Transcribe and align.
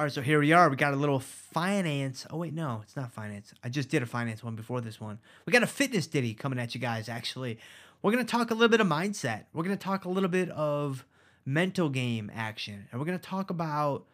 All 0.00 0.04
right, 0.04 0.12
so 0.14 0.22
here 0.22 0.40
we 0.40 0.52
are. 0.52 0.70
We 0.70 0.76
got 0.76 0.94
a 0.94 0.96
little 0.96 1.20
finance. 1.20 2.24
Oh 2.30 2.38
wait, 2.38 2.54
no, 2.54 2.80
it's 2.82 2.96
not 2.96 3.12
finance. 3.12 3.52
I 3.62 3.68
just 3.68 3.90
did 3.90 4.02
a 4.02 4.06
finance 4.06 4.42
one 4.42 4.56
before 4.56 4.80
this 4.80 4.98
one. 4.98 5.18
We 5.44 5.52
got 5.52 5.62
a 5.62 5.66
fitness 5.66 6.06
ditty 6.06 6.32
coming 6.32 6.58
at 6.58 6.74
you 6.74 6.80
guys. 6.80 7.06
Actually, 7.06 7.58
we're 8.00 8.10
gonna 8.10 8.24
talk 8.24 8.50
a 8.50 8.54
little 8.54 8.70
bit 8.70 8.80
of 8.80 8.86
mindset. 8.86 9.44
We're 9.52 9.62
gonna 9.62 9.76
talk 9.76 10.06
a 10.06 10.08
little 10.08 10.30
bit 10.30 10.48
of 10.52 11.04
mental 11.44 11.90
game 11.90 12.32
action, 12.34 12.88
and 12.90 12.98
we're 12.98 13.04
gonna 13.04 13.18
talk 13.18 13.50
about 13.50 14.06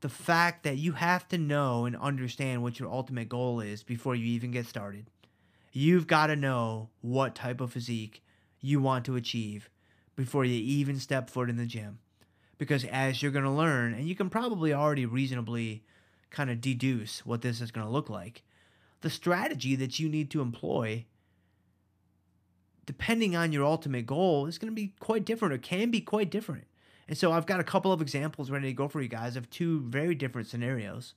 the 0.00 0.08
fact 0.08 0.64
that 0.64 0.76
you 0.76 0.90
have 0.90 1.28
to 1.28 1.38
know 1.38 1.84
and 1.84 1.94
understand 1.94 2.64
what 2.64 2.80
your 2.80 2.90
ultimate 2.90 3.28
goal 3.28 3.60
is 3.60 3.84
before 3.84 4.16
you 4.16 4.26
even 4.26 4.50
get 4.50 4.66
started. 4.66 5.06
You've 5.70 6.08
got 6.08 6.26
to 6.26 6.34
know 6.34 6.88
what 7.00 7.36
type 7.36 7.60
of 7.60 7.74
physique 7.74 8.24
you 8.60 8.80
want 8.80 9.04
to 9.04 9.14
achieve 9.14 9.70
before 10.16 10.44
you 10.44 10.60
even 10.60 10.98
step 10.98 11.30
foot 11.30 11.48
in 11.48 11.58
the 11.58 11.64
gym 11.64 12.00
because 12.58 12.84
as 12.84 13.22
you're 13.22 13.32
going 13.32 13.44
to 13.44 13.50
learn, 13.50 13.94
and 13.94 14.08
you 14.08 14.14
can 14.14 14.28
probably 14.28 14.74
already 14.74 15.06
reasonably 15.06 15.84
kind 16.30 16.50
of 16.50 16.60
deduce 16.60 17.24
what 17.24 17.42
this 17.42 17.60
is 17.60 17.70
going 17.70 17.86
to 17.86 17.92
look 17.92 18.10
like, 18.10 18.42
the 19.00 19.10
strategy 19.10 19.76
that 19.76 19.98
you 19.98 20.08
need 20.08 20.30
to 20.30 20.40
employ, 20.40 21.06
depending 22.84 23.36
on 23.36 23.52
your 23.52 23.64
ultimate 23.64 24.06
goal, 24.06 24.46
is 24.46 24.58
going 24.58 24.70
to 24.70 24.74
be 24.74 24.92
quite 24.98 25.24
different 25.24 25.54
or 25.54 25.58
can 25.58 25.90
be 25.90 26.00
quite 26.00 26.30
different. 26.30 26.64
And 27.06 27.16
so 27.16 27.32
I've 27.32 27.46
got 27.46 27.60
a 27.60 27.64
couple 27.64 27.92
of 27.92 28.02
examples 28.02 28.50
ready 28.50 28.68
to 28.68 28.74
go 28.74 28.88
for 28.88 29.00
you 29.00 29.08
guys 29.08 29.36
of 29.36 29.48
two 29.48 29.80
very 29.88 30.14
different 30.14 30.48
scenarios 30.48 31.14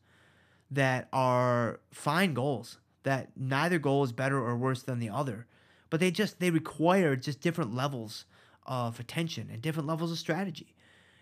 that 0.70 1.10
are 1.12 1.82
fine 1.92 2.34
goals 2.34 2.78
that 3.04 3.32
neither 3.36 3.80
goal 3.80 4.04
is 4.04 4.12
better 4.12 4.38
or 4.38 4.56
worse 4.56 4.84
than 4.84 5.00
the 5.00 5.10
other 5.10 5.48
but 5.92 6.00
they 6.00 6.10
just 6.10 6.40
they 6.40 6.50
require 6.50 7.16
just 7.16 7.42
different 7.42 7.76
levels 7.76 8.26
of 8.66 9.00
attention 9.00 9.50
and 9.52 9.62
different 9.62 9.88
levels 9.88 10.12
of 10.12 10.18
strategy 10.18 10.74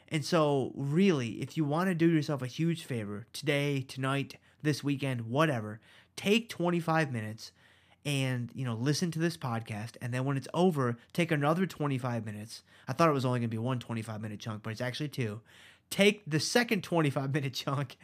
and 0.10 0.26
so, 0.26 0.72
really, 0.76 1.42
if 1.42 1.56
you 1.56 1.64
want 1.64 1.90
to 1.90 1.96
do 1.96 2.10
yourself 2.10 2.42
a 2.42 2.48
huge 2.48 2.84
favor 2.84 3.28
today, 3.32 3.82
tonight, 3.82 4.36
this 4.62 4.84
weekend, 4.84 5.22
whatever, 5.30 5.80
take 6.16 6.50
25 6.50 7.12
minutes 7.12 7.52
and, 8.06 8.50
you 8.56 8.66
know, 8.66 8.74
listen 8.74 9.12
to 9.12 9.20
this 9.20 9.38
podcast. 9.38 9.98
And 10.02 10.12
then 10.14 10.26
when 10.26 10.36
it's 10.36 10.48
over, 10.54 10.98
take 11.14 11.32
another 11.32 11.68
25 11.68 12.26
minutes. 12.26 12.64
I 12.88 12.94
thought 12.94 13.10
it 13.10 13.14
was 13.14 13.26
only 13.26 13.40
going 13.40 13.50
to 13.50 13.54
be 13.54 13.60
one 13.60 13.80
25 13.80 14.20
minute 14.20 14.40
chunk, 14.40 14.64
but 14.64 14.72
it's 14.72 14.82
actually 14.82 15.10
two. 15.10 15.42
Take 15.92 16.24
the 16.26 16.40
second 16.40 16.84
25 16.84 17.34
minute 17.34 17.54
chunk 17.66 17.98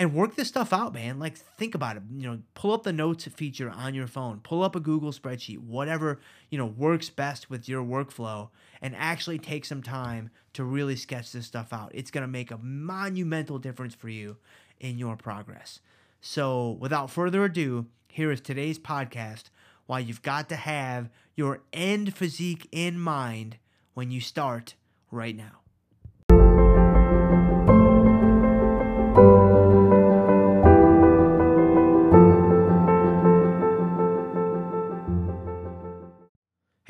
and 0.00 0.14
work 0.14 0.34
this 0.34 0.48
stuff 0.48 0.72
out, 0.72 0.94
man. 0.94 1.18
Like, 1.18 1.36
think 1.36 1.74
about 1.74 1.98
it. 1.98 2.02
You 2.16 2.26
know, 2.26 2.38
pull 2.54 2.72
up 2.72 2.84
the 2.84 2.92
notes 2.92 3.26
feature 3.26 3.68
on 3.68 3.94
your 3.94 4.06
phone, 4.06 4.40
pull 4.42 4.62
up 4.62 4.74
a 4.74 4.80
Google 4.80 5.12
spreadsheet, 5.12 5.58
whatever, 5.58 6.20
you 6.48 6.56
know, 6.56 6.64
works 6.64 7.10
best 7.10 7.50
with 7.50 7.68
your 7.68 7.84
workflow, 7.84 8.48
and 8.80 8.96
actually 8.96 9.38
take 9.38 9.66
some 9.66 9.82
time 9.82 10.30
to 10.54 10.64
really 10.64 10.96
sketch 10.96 11.32
this 11.32 11.44
stuff 11.44 11.74
out. 11.74 11.90
It's 11.92 12.10
going 12.10 12.22
to 12.22 12.28
make 12.28 12.50
a 12.50 12.56
monumental 12.56 13.58
difference 13.58 13.94
for 13.94 14.08
you 14.08 14.38
in 14.80 14.96
your 14.96 15.16
progress. 15.16 15.80
So, 16.22 16.78
without 16.80 17.10
further 17.10 17.44
ado, 17.44 17.84
here 18.08 18.32
is 18.32 18.40
today's 18.40 18.78
podcast 18.78 19.50
why 19.84 19.98
you've 19.98 20.22
got 20.22 20.48
to 20.48 20.56
have 20.56 21.10
your 21.36 21.60
end 21.74 22.16
physique 22.16 22.66
in 22.72 22.98
mind 22.98 23.58
when 23.92 24.10
you 24.10 24.22
start 24.22 24.76
right 25.10 25.36
now. 25.36 25.60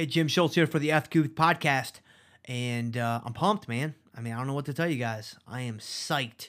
Hey, 0.00 0.06
Jim 0.06 0.28
Schultz 0.28 0.54
here 0.54 0.66
for 0.66 0.78
the 0.78 0.92
F 0.92 1.10
podcast, 1.10 2.00
and 2.46 2.96
uh, 2.96 3.20
I'm 3.22 3.34
pumped, 3.34 3.68
man. 3.68 3.94
I 4.16 4.22
mean, 4.22 4.32
I 4.32 4.38
don't 4.38 4.46
know 4.46 4.54
what 4.54 4.64
to 4.64 4.72
tell 4.72 4.88
you 4.88 4.96
guys. 4.96 5.36
I 5.46 5.60
am 5.60 5.76
psyched 5.76 6.48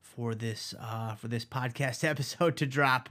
for 0.00 0.34
this 0.34 0.72
uh, 0.80 1.14
for 1.14 1.28
this 1.28 1.44
podcast 1.44 2.04
episode 2.08 2.56
to 2.56 2.64
drop 2.64 3.10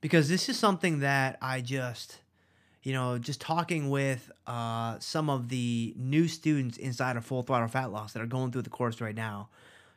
because 0.00 0.28
this 0.28 0.48
is 0.48 0.58
something 0.58 0.98
that 0.98 1.38
I 1.40 1.60
just, 1.60 2.18
you 2.82 2.92
know, 2.92 3.18
just 3.18 3.40
talking 3.40 3.88
with 3.88 4.32
uh, 4.48 4.98
some 4.98 5.30
of 5.30 5.48
the 5.48 5.94
new 5.96 6.26
students 6.26 6.76
inside 6.76 7.16
of 7.16 7.24
Full 7.24 7.42
Throttle 7.42 7.68
Fat 7.68 7.92
Loss 7.92 8.14
that 8.14 8.20
are 8.20 8.26
going 8.26 8.50
through 8.50 8.62
the 8.62 8.68
course 8.68 9.00
right 9.00 9.14
now, 9.14 9.48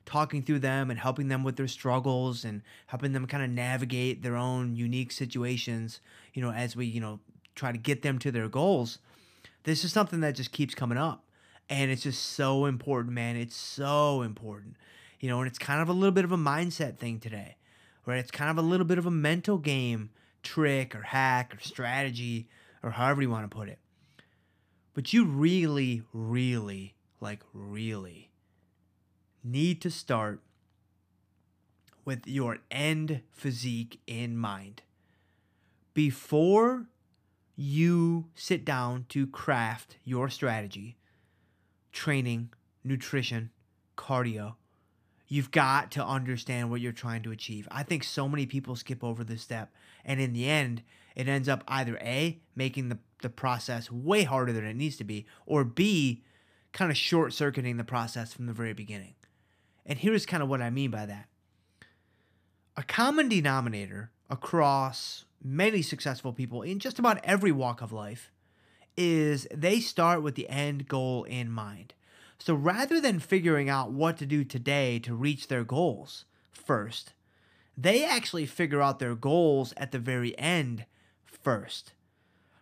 talking 0.05 0.43
through 0.43 0.59
them 0.59 0.91
and 0.91 0.99
helping 0.99 1.27
them 1.27 1.43
with 1.43 1.55
their 1.55 1.67
struggles 1.67 2.45
and 2.45 2.61
helping 2.85 3.13
them 3.13 3.25
kind 3.25 3.43
of 3.43 3.49
navigate 3.49 4.21
their 4.21 4.35
own 4.35 4.75
unique 4.75 5.11
situations. 5.11 6.01
You 6.35 6.43
know, 6.43 6.51
as 6.51 6.75
we 6.75 6.85
you 6.85 7.01
know 7.01 7.19
try 7.55 7.71
to 7.71 7.77
get 7.77 8.01
them 8.01 8.19
to 8.19 8.31
their 8.31 8.47
goals, 8.47 8.99
this 9.63 9.83
is 9.83 9.93
something 9.93 10.21
that 10.21 10.35
just 10.35 10.51
keeps 10.51 10.73
coming 10.73 10.97
up. 10.97 11.23
And 11.69 11.89
it's 11.89 12.03
just 12.03 12.21
so 12.21 12.65
important, 12.65 13.13
man. 13.13 13.35
It's 13.35 13.55
so 13.55 14.21
important. 14.21 14.75
You 15.19 15.29
know, 15.29 15.39
and 15.39 15.47
it's 15.47 15.59
kind 15.59 15.81
of 15.81 15.87
a 15.87 15.93
little 15.93 16.11
bit 16.11 16.25
of 16.25 16.31
a 16.31 16.37
mindset 16.37 16.97
thing 16.97 17.19
today, 17.19 17.55
right? 18.05 18.17
It's 18.17 18.31
kind 18.31 18.49
of 18.49 18.57
a 18.57 18.67
little 18.67 18.85
bit 18.85 18.97
of 18.97 19.05
a 19.05 19.11
mental 19.11 19.57
game 19.57 20.09
trick 20.43 20.95
or 20.95 21.03
hack 21.03 21.55
or 21.55 21.59
strategy 21.59 22.47
or 22.83 22.91
however 22.91 23.21
you 23.21 23.29
want 23.29 23.49
to 23.49 23.55
put 23.55 23.69
it. 23.69 23.79
But 24.93 25.13
you 25.13 25.25
really, 25.25 26.03
really, 26.11 26.95
like, 27.21 27.43
really 27.53 28.31
need 29.43 29.81
to 29.81 29.89
start 29.89 30.41
with 32.03 32.27
your 32.27 32.57
end 32.69 33.21
physique 33.31 34.01
in 34.07 34.35
mind. 34.35 34.81
Before 35.93 36.87
you 37.55 38.27
sit 38.35 38.65
down 38.65 39.05
to 39.09 39.27
craft 39.27 39.97
your 40.03 40.29
strategy, 40.29 40.97
training, 41.91 42.49
nutrition, 42.83 43.51
cardio, 43.97 44.55
you've 45.27 45.51
got 45.51 45.91
to 45.91 46.05
understand 46.05 46.69
what 46.69 46.81
you're 46.81 46.91
trying 46.91 47.23
to 47.23 47.31
achieve. 47.31 47.67
I 47.71 47.83
think 47.83 48.03
so 48.03 48.27
many 48.27 48.45
people 48.45 48.75
skip 48.75 49.03
over 49.03 49.23
this 49.23 49.41
step. 49.41 49.71
And 50.03 50.19
in 50.19 50.33
the 50.33 50.49
end, 50.49 50.83
it 51.15 51.27
ends 51.27 51.47
up 51.47 51.63
either 51.67 51.97
A, 52.01 52.39
making 52.55 52.89
the, 52.89 52.99
the 53.21 53.29
process 53.29 53.91
way 53.91 54.23
harder 54.23 54.53
than 54.53 54.65
it 54.65 54.75
needs 54.75 54.97
to 54.97 55.03
be, 55.03 55.25
or 55.45 55.63
B, 55.63 56.23
kind 56.73 56.91
of 56.91 56.97
short 56.97 57.33
circuiting 57.33 57.77
the 57.77 57.83
process 57.83 58.33
from 58.33 58.45
the 58.45 58.53
very 58.53 58.73
beginning. 58.73 59.15
And 59.85 59.99
here's 59.99 60.25
kind 60.25 60.43
of 60.43 60.49
what 60.49 60.61
I 60.61 60.69
mean 60.69 60.91
by 60.91 61.05
that 61.05 61.27
a 62.77 62.83
common 62.83 63.27
denominator 63.27 64.11
across 64.29 65.25
many 65.43 65.81
successful 65.81 66.33
people 66.33 66.61
in 66.61 66.79
just 66.79 66.99
about 66.99 67.23
every 67.23 67.51
walk 67.51 67.81
of 67.81 67.91
life 67.91 68.31
is 68.97 69.47
they 69.53 69.79
start 69.79 70.21
with 70.21 70.35
the 70.35 70.49
end 70.49 70.87
goal 70.87 71.23
in 71.23 71.49
mind. 71.49 71.93
So 72.37 72.53
rather 72.53 72.99
than 72.99 73.19
figuring 73.19 73.69
out 73.69 73.91
what 73.91 74.17
to 74.17 74.25
do 74.25 74.43
today 74.43 74.99
to 74.99 75.13
reach 75.15 75.47
their 75.47 75.63
goals 75.63 76.25
first, 76.51 77.13
they 77.77 78.03
actually 78.03 78.45
figure 78.45 78.81
out 78.81 78.99
their 78.99 79.15
goals 79.15 79.73
at 79.77 79.91
the 79.91 79.99
very 79.99 80.37
end 80.37 80.85
first. 81.25 81.93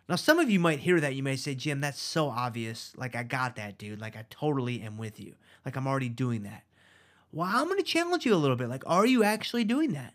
Now, 0.08 0.16
some 0.16 0.38
of 0.38 0.50
you 0.50 0.58
might 0.58 0.80
hear 0.80 0.98
that. 1.00 1.14
You 1.14 1.22
may 1.22 1.36
say, 1.36 1.54
Jim, 1.54 1.80
that's 1.80 2.00
so 2.00 2.28
obvious. 2.28 2.92
Like, 2.96 3.14
I 3.14 3.22
got 3.22 3.56
that, 3.56 3.78
dude. 3.78 4.00
Like, 4.00 4.16
I 4.16 4.24
totally 4.28 4.80
am 4.82 4.98
with 4.98 5.20
you. 5.20 5.34
Like, 5.64 5.76
I'm 5.76 5.86
already 5.86 6.08
doing 6.08 6.42
that. 6.42 6.64
Well, 7.32 7.48
I'm 7.48 7.66
going 7.66 7.78
to 7.78 7.84
challenge 7.84 8.26
you 8.26 8.34
a 8.34 8.36
little 8.36 8.56
bit. 8.56 8.68
Like, 8.68 8.82
are 8.86 9.06
you 9.06 9.22
actually 9.22 9.62
doing 9.62 9.92
that? 9.92 10.14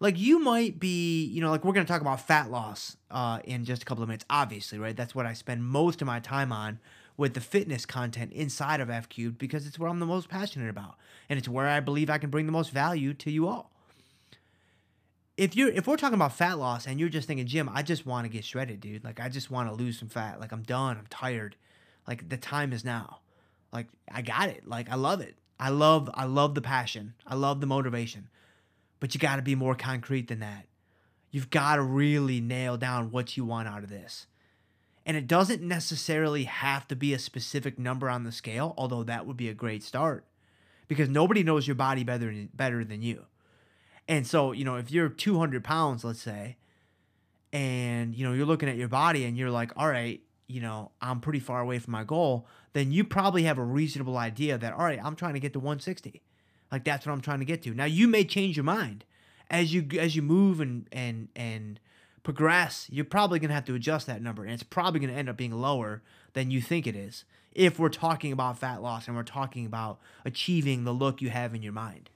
Like 0.00 0.18
you 0.18 0.38
might 0.38 0.78
be, 0.78 1.24
you 1.24 1.40
know, 1.40 1.50
like 1.50 1.64
we're 1.64 1.72
going 1.72 1.86
to 1.86 1.92
talk 1.92 2.00
about 2.00 2.20
fat 2.20 2.50
loss 2.50 2.96
uh, 3.10 3.40
in 3.44 3.64
just 3.64 3.82
a 3.82 3.84
couple 3.84 4.02
of 4.02 4.08
minutes, 4.08 4.24
obviously, 4.30 4.78
right? 4.78 4.96
That's 4.96 5.14
what 5.14 5.26
I 5.26 5.32
spend 5.32 5.64
most 5.64 6.00
of 6.00 6.06
my 6.06 6.20
time 6.20 6.52
on 6.52 6.78
with 7.16 7.34
the 7.34 7.40
fitness 7.40 7.84
content 7.84 8.32
inside 8.32 8.80
of 8.80 8.88
F 8.88 9.08
Cubed 9.08 9.38
because 9.38 9.66
it's 9.66 9.78
what 9.78 9.90
I'm 9.90 9.98
the 9.98 10.06
most 10.06 10.28
passionate 10.28 10.70
about. 10.70 10.94
And 11.28 11.36
it's 11.38 11.48
where 11.48 11.66
I 11.66 11.80
believe 11.80 12.08
I 12.08 12.18
can 12.18 12.30
bring 12.30 12.46
the 12.46 12.52
most 12.52 12.70
value 12.70 13.12
to 13.14 13.30
you 13.30 13.48
all. 13.48 13.72
If 15.36 15.54
you're 15.54 15.68
if 15.68 15.86
we're 15.86 15.96
talking 15.96 16.14
about 16.14 16.32
fat 16.32 16.58
loss 16.58 16.86
and 16.86 16.98
you're 16.98 17.08
just 17.08 17.28
thinking, 17.28 17.46
Jim, 17.46 17.68
I 17.72 17.82
just 17.82 18.06
want 18.06 18.24
to 18.24 18.28
get 18.28 18.44
shredded, 18.44 18.80
dude. 18.80 19.04
Like 19.04 19.20
I 19.20 19.28
just 19.28 19.50
want 19.50 19.68
to 19.68 19.74
lose 19.74 19.98
some 19.98 20.08
fat. 20.08 20.40
Like 20.40 20.52
I'm 20.52 20.62
done. 20.62 20.96
I'm 20.96 21.06
tired. 21.10 21.56
Like 22.06 22.28
the 22.28 22.36
time 22.36 22.72
is 22.72 22.84
now. 22.84 23.18
Like 23.72 23.86
I 24.10 24.22
got 24.22 24.48
it. 24.48 24.66
Like 24.66 24.90
I 24.90 24.94
love 24.94 25.20
it. 25.20 25.36
I 25.60 25.70
love 25.70 26.08
I 26.14 26.24
love 26.24 26.54
the 26.54 26.60
passion. 26.60 27.14
I 27.26 27.34
love 27.34 27.60
the 27.60 27.66
motivation. 27.66 28.28
But 29.00 29.14
you 29.14 29.20
got 29.20 29.36
to 29.36 29.42
be 29.42 29.54
more 29.54 29.74
concrete 29.74 30.28
than 30.28 30.40
that. 30.40 30.66
You've 31.30 31.50
got 31.50 31.76
to 31.76 31.82
really 31.82 32.40
nail 32.40 32.76
down 32.76 33.10
what 33.10 33.36
you 33.36 33.44
want 33.44 33.68
out 33.68 33.82
of 33.82 33.90
this. 33.90 34.26
And 35.04 35.16
it 35.16 35.26
doesn't 35.26 35.62
necessarily 35.62 36.44
have 36.44 36.86
to 36.88 36.96
be 36.96 37.14
a 37.14 37.18
specific 37.18 37.78
number 37.78 38.10
on 38.10 38.24
the 38.24 38.32
scale, 38.32 38.74
although 38.76 39.04
that 39.04 39.26
would 39.26 39.36
be 39.36 39.48
a 39.48 39.54
great 39.54 39.82
start 39.82 40.26
because 40.86 41.08
nobody 41.08 41.42
knows 41.42 41.66
your 41.66 41.76
body 41.76 42.02
better, 42.02 42.34
better 42.54 42.84
than 42.84 43.02
you. 43.02 43.26
And 44.08 44.26
so, 44.26 44.52
you 44.52 44.64
know, 44.64 44.76
if 44.76 44.90
you're 44.90 45.08
200 45.08 45.62
pounds, 45.62 46.02
let's 46.02 46.20
say, 46.20 46.56
and, 47.52 48.14
you 48.14 48.26
know, 48.26 48.32
you're 48.32 48.46
looking 48.46 48.68
at 48.68 48.76
your 48.76 48.88
body 48.88 49.24
and 49.24 49.36
you're 49.36 49.50
like, 49.50 49.72
all 49.76 49.88
right, 49.88 50.20
you 50.46 50.60
know, 50.60 50.90
I'm 51.00 51.20
pretty 51.20 51.40
far 51.40 51.60
away 51.60 51.78
from 51.78 51.92
my 51.92 52.04
goal, 52.04 52.46
then 52.72 52.90
you 52.90 53.04
probably 53.04 53.44
have 53.44 53.58
a 53.58 53.64
reasonable 53.64 54.16
idea 54.16 54.56
that, 54.58 54.72
all 54.72 54.84
right, 54.84 54.98
I'm 55.02 55.14
trying 55.14 55.34
to 55.34 55.40
get 55.40 55.52
to 55.52 55.58
160. 55.58 56.22
Like 56.70 56.84
that's 56.84 57.06
what 57.06 57.12
I'm 57.12 57.20
trying 57.20 57.40
to 57.40 57.44
get 57.44 57.62
to. 57.62 57.74
Now 57.74 57.84
you 57.84 58.08
may 58.08 58.24
change 58.24 58.56
your 58.56 58.64
mind 58.64 59.04
as 59.50 59.72
you 59.72 59.86
as 59.98 60.14
you 60.16 60.22
move 60.22 60.60
and 60.60 60.86
and 60.92 61.28
and 61.34 61.80
progress, 62.22 62.86
you're 62.90 63.04
probably 63.04 63.38
going 63.38 63.48
to 63.48 63.54
have 63.54 63.64
to 63.64 63.74
adjust 63.74 64.06
that 64.06 64.20
number. 64.20 64.44
And 64.44 64.52
it's 64.52 64.62
probably 64.62 65.00
going 65.00 65.12
to 65.12 65.18
end 65.18 65.30
up 65.30 65.36
being 65.36 65.52
lower 65.52 66.02
than 66.34 66.50
you 66.50 66.60
think 66.60 66.86
it 66.86 66.94
is 66.94 67.24
if 67.52 67.78
we're 67.78 67.88
talking 67.88 68.32
about 68.32 68.58
fat 68.58 68.82
loss 68.82 69.06
and 69.06 69.16
we're 69.16 69.22
talking 69.22 69.64
about 69.64 69.98
achieving 70.24 70.84
the 70.84 70.92
look 70.92 71.22
you 71.22 71.30
have 71.30 71.54
in 71.54 71.62
your 71.62 71.72
mind. 71.72 72.10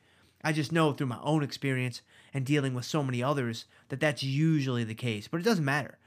I 0.45 0.53
just 0.53 0.73
know 0.73 0.93
through 0.93 1.07
my 1.07 1.21
own 1.23 1.43
experience 1.43 2.03
and 2.35 2.45
dealing 2.45 2.75
with 2.75 2.85
so 2.85 3.03
many 3.03 3.23
others 3.23 3.65
that 3.89 4.01
that's 4.01 4.23
usually 4.23 4.85
the 4.85 4.95
case, 4.95 5.29
but 5.29 5.41
it 5.41 5.45
doesn't 5.45 5.65
matter. 5.65 5.99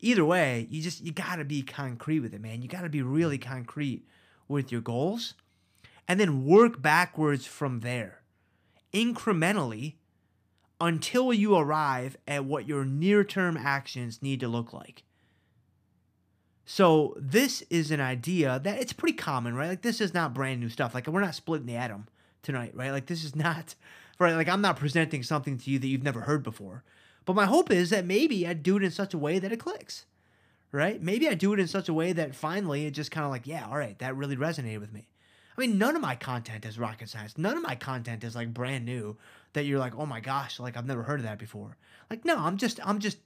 Either 0.00 0.24
way, 0.24 0.66
you 0.70 0.82
just 0.82 1.02
you 1.02 1.12
got 1.12 1.36
to 1.36 1.44
be 1.44 1.62
concrete 1.62 2.20
with 2.20 2.34
it, 2.34 2.40
man. 2.42 2.60
You 2.60 2.68
got 2.68 2.82
to 2.82 2.90
be 2.90 3.00
really 3.00 3.38
concrete 3.38 4.04
with 4.48 4.70
your 4.70 4.82
goals 4.82 5.34
and 6.08 6.20
then 6.20 6.44
work 6.44 6.80
backwards 6.80 7.46
from 7.46 7.80
there. 7.80 8.22
Incrementally 8.92 9.94
until 10.80 11.32
you 11.32 11.56
arrive 11.56 12.16
at 12.26 12.44
what 12.44 12.68
your 12.68 12.84
near-term 12.84 13.56
actions 13.56 14.22
need 14.22 14.40
to 14.40 14.48
look 14.48 14.72
like. 14.72 15.02
So 16.64 17.14
this 17.16 17.62
is 17.70 17.90
an 17.90 18.00
idea 18.00 18.60
that 18.62 18.80
it's 18.80 18.92
pretty 18.92 19.16
common, 19.16 19.54
right? 19.54 19.68
Like 19.68 19.82
this 19.82 20.00
is 20.00 20.12
not 20.12 20.34
brand 20.34 20.60
new 20.60 20.68
stuff. 20.68 20.94
Like 20.94 21.06
we're 21.06 21.20
not 21.20 21.34
splitting 21.34 21.66
the 21.66 21.76
atom 21.76 22.08
tonight, 22.42 22.72
right? 22.74 22.90
Like 22.90 23.06
this 23.06 23.24
is 23.24 23.36
not 23.36 23.74
right. 24.18 24.34
Like 24.34 24.48
I'm 24.48 24.60
not 24.60 24.76
presenting 24.76 25.22
something 25.22 25.58
to 25.58 25.70
you 25.70 25.78
that 25.78 25.86
you've 25.86 26.02
never 26.02 26.22
heard 26.22 26.42
before. 26.42 26.82
But 27.24 27.36
my 27.36 27.46
hope 27.46 27.70
is 27.70 27.90
that 27.90 28.04
maybe 28.04 28.46
I 28.46 28.52
do 28.52 28.76
it 28.76 28.82
in 28.82 28.90
such 28.90 29.14
a 29.14 29.18
way 29.18 29.38
that 29.38 29.52
it 29.52 29.58
clicks, 29.58 30.06
right? 30.70 31.02
Maybe 31.02 31.28
I 31.28 31.34
do 31.34 31.52
it 31.52 31.60
in 31.60 31.66
such 31.66 31.88
a 31.88 31.94
way 31.94 32.12
that 32.12 32.34
finally 32.34 32.86
it 32.86 32.92
just 32.92 33.10
kind 33.10 33.24
of 33.24 33.30
like, 33.30 33.46
yeah, 33.46 33.66
all 33.68 33.78
right, 33.78 33.98
that 33.98 34.16
really 34.16 34.36
resonated 34.36 34.80
with 34.80 34.92
me. 34.92 35.08
I 35.56 35.60
mean, 35.60 35.78
none 35.78 35.96
of 35.96 36.02
my 36.02 36.16
content 36.16 36.66
is 36.66 36.78
rocket 36.78 37.08
science. 37.08 37.38
None 37.38 37.56
of 37.56 37.62
my 37.62 37.74
content 37.74 38.24
is 38.24 38.36
like 38.36 38.52
brand 38.52 38.84
new 38.84 39.16
that 39.54 39.64
you're 39.64 39.78
like, 39.78 39.96
oh 39.96 40.06
my 40.06 40.20
gosh, 40.20 40.60
like 40.60 40.76
I've 40.76 40.86
never 40.86 41.02
heard 41.02 41.20
of 41.20 41.24
that 41.24 41.38
before. 41.38 41.76
Like, 42.10 42.24
no, 42.24 42.36
I'm 42.36 42.58
just 42.58 42.78
I'm 42.84 42.98
just 42.98 43.18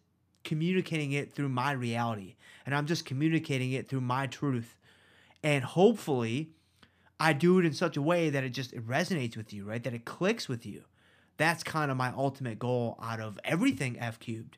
communicating 0.44 1.12
it 1.12 1.32
through 1.32 1.48
my 1.48 1.72
reality 1.72 2.36
and 2.64 2.74
I'm 2.74 2.86
just 2.86 3.04
communicating 3.04 3.72
it 3.72 3.88
through 3.88 4.02
my 4.02 4.26
truth. 4.26 4.76
And 5.42 5.64
hopefully 5.64 6.50
I 7.18 7.32
do 7.32 7.58
it 7.58 7.66
in 7.66 7.72
such 7.72 7.96
a 7.96 8.02
way 8.02 8.30
that 8.30 8.44
it 8.44 8.50
just 8.50 8.72
it 8.72 8.86
resonates 8.86 9.36
with 9.36 9.52
you, 9.52 9.64
right? 9.64 9.82
That 9.82 9.94
it 9.94 10.04
clicks 10.04 10.48
with 10.48 10.64
you. 10.64 10.84
That's 11.36 11.62
kind 11.62 11.90
of 11.90 11.96
my 11.96 12.12
ultimate 12.16 12.58
goal 12.58 12.98
out 13.02 13.20
of 13.20 13.40
everything 13.44 13.98
F 13.98 14.20
cubed. 14.20 14.56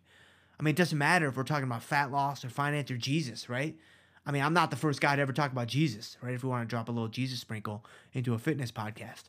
I 0.59 0.63
mean, 0.63 0.73
it 0.73 0.77
doesn't 0.77 0.99
matter 0.99 1.29
if 1.29 1.37
we're 1.37 1.43
talking 1.45 1.65
about 1.65 1.83
fat 1.83 2.13
loss 2.13 2.45
or 2.45 2.51
finance 2.51 2.91
or 2.91 2.97
Jesus, 2.97 3.49
right? 3.49 3.77
I 4.25 4.31
mean, 4.31 4.43
I'm 4.43 4.55
not 4.55 4.71
the 4.71 4.77
first 4.77 5.01
guy 5.01 5.17
to 5.17 5.23
ever 5.23 5.33
talk 5.33 5.51
about 5.51 5.67
Jesus, 5.67 6.17
right? 6.23 6.35
If 6.35 6.45
we 6.45 6.49
want 6.49 6.69
to 6.69 6.71
drop 6.71 6.89
a 6.89 6.93
little 6.93 7.09
Jesus 7.09 7.41
sprinkle 7.41 7.85
into 8.13 8.35
a 8.35 8.39
fitness 8.39 8.71
podcast. 8.71 9.25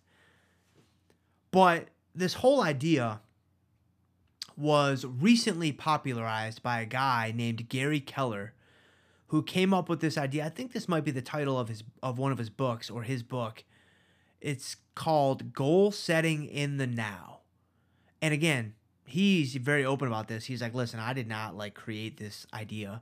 But 1.51 1.87
this 2.13 2.35
whole 2.35 2.61
idea 2.61 3.21
was 4.55 5.05
recently 5.05 5.71
popularized 5.71 6.61
by 6.61 6.81
a 6.81 6.85
guy 6.85 7.33
named 7.35 7.69
Gary 7.69 7.99
Keller 7.99 8.53
who 9.27 9.41
came 9.41 9.73
up 9.73 9.89
with 9.89 9.99
this 9.99 10.17
idea. 10.17 10.45
I 10.45 10.49
think 10.49 10.73
this 10.73 10.87
might 10.87 11.03
be 11.03 11.11
the 11.11 11.21
title 11.21 11.57
of 11.57 11.67
his 11.67 11.83
of 12.03 12.19
one 12.19 12.31
of 12.31 12.37
his 12.37 12.51
books 12.51 12.89
or 12.89 13.01
his 13.01 13.23
book. 13.23 13.63
It's 14.41 14.75
called 14.93 15.53
Goal 15.53 15.91
Setting 15.91 16.45
in 16.45 16.77
the 16.77 16.85
Now. 16.85 17.39
And 18.21 18.33
again, 18.33 18.75
he's 19.05 19.55
very 19.55 19.83
open 19.83 20.07
about 20.07 20.27
this. 20.27 20.45
He's 20.45 20.61
like, 20.61 20.75
"Listen, 20.75 20.99
I 20.99 21.13
did 21.13 21.27
not 21.27 21.57
like 21.57 21.73
create 21.73 22.17
this 22.17 22.45
idea. 22.53 23.01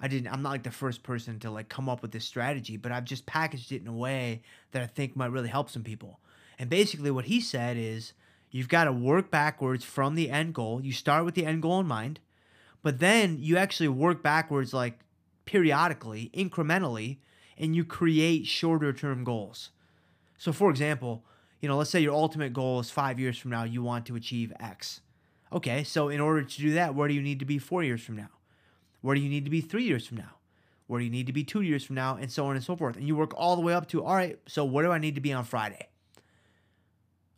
I 0.00 0.08
didn't 0.08 0.32
I'm 0.32 0.42
not 0.42 0.50
like 0.50 0.62
the 0.62 0.70
first 0.70 1.02
person 1.02 1.38
to 1.40 1.50
like 1.50 1.68
come 1.68 1.88
up 1.88 2.02
with 2.02 2.12
this 2.12 2.24
strategy, 2.24 2.76
but 2.76 2.92
I've 2.92 3.04
just 3.04 3.26
packaged 3.26 3.72
it 3.72 3.82
in 3.82 3.88
a 3.88 3.92
way 3.92 4.42
that 4.72 4.82
I 4.82 4.86
think 4.86 5.16
might 5.16 5.30
really 5.32 5.48
help 5.48 5.70
some 5.70 5.84
people." 5.84 6.20
And 6.58 6.70
basically 6.70 7.10
what 7.10 7.26
he 7.26 7.40
said 7.40 7.76
is 7.76 8.12
You've 8.50 8.68
got 8.68 8.84
to 8.84 8.92
work 8.92 9.30
backwards 9.30 9.84
from 9.84 10.14
the 10.14 10.30
end 10.30 10.54
goal. 10.54 10.80
You 10.80 10.92
start 10.92 11.24
with 11.24 11.34
the 11.34 11.44
end 11.44 11.62
goal 11.62 11.80
in 11.80 11.86
mind, 11.86 12.20
but 12.82 13.00
then 13.00 13.36
you 13.38 13.56
actually 13.56 13.88
work 13.88 14.22
backwards 14.22 14.72
like 14.72 15.00
periodically, 15.44 16.30
incrementally, 16.34 17.18
and 17.58 17.74
you 17.74 17.84
create 17.84 18.46
shorter 18.46 18.92
term 18.92 19.24
goals. 19.24 19.70
So, 20.38 20.52
for 20.52 20.70
example, 20.70 21.24
you 21.60 21.68
know, 21.68 21.76
let's 21.76 21.90
say 21.90 22.00
your 22.00 22.14
ultimate 22.14 22.52
goal 22.52 22.80
is 22.80 22.90
five 22.90 23.18
years 23.18 23.38
from 23.38 23.50
now, 23.50 23.64
you 23.64 23.82
want 23.82 24.06
to 24.06 24.16
achieve 24.16 24.52
X. 24.60 25.00
Okay, 25.52 25.84
so 25.84 26.08
in 26.08 26.20
order 26.20 26.42
to 26.42 26.60
do 26.60 26.72
that, 26.72 26.94
where 26.94 27.08
do 27.08 27.14
you 27.14 27.22
need 27.22 27.40
to 27.40 27.44
be 27.44 27.58
four 27.58 27.82
years 27.82 28.02
from 28.02 28.16
now? 28.16 28.30
Where 29.00 29.14
do 29.14 29.20
you 29.20 29.28
need 29.28 29.44
to 29.44 29.50
be 29.50 29.60
three 29.60 29.84
years 29.84 30.06
from 30.06 30.18
now? 30.18 30.36
Where 30.86 31.00
do 31.00 31.04
you 31.04 31.10
need 31.10 31.26
to 31.26 31.32
be 31.32 31.44
two 31.44 31.62
years 31.62 31.84
from 31.84 31.96
now? 31.96 32.16
And 32.16 32.30
so 32.30 32.46
on 32.46 32.56
and 32.56 32.64
so 32.64 32.76
forth. 32.76 32.96
And 32.96 33.06
you 33.06 33.16
work 33.16 33.32
all 33.34 33.56
the 33.56 33.62
way 33.62 33.72
up 33.72 33.88
to, 33.88 34.04
all 34.04 34.14
right, 34.14 34.38
so 34.46 34.64
where 34.64 34.84
do 34.84 34.92
I 34.92 34.98
need 34.98 35.16
to 35.16 35.20
be 35.20 35.32
on 35.32 35.44
Friday? 35.44 35.88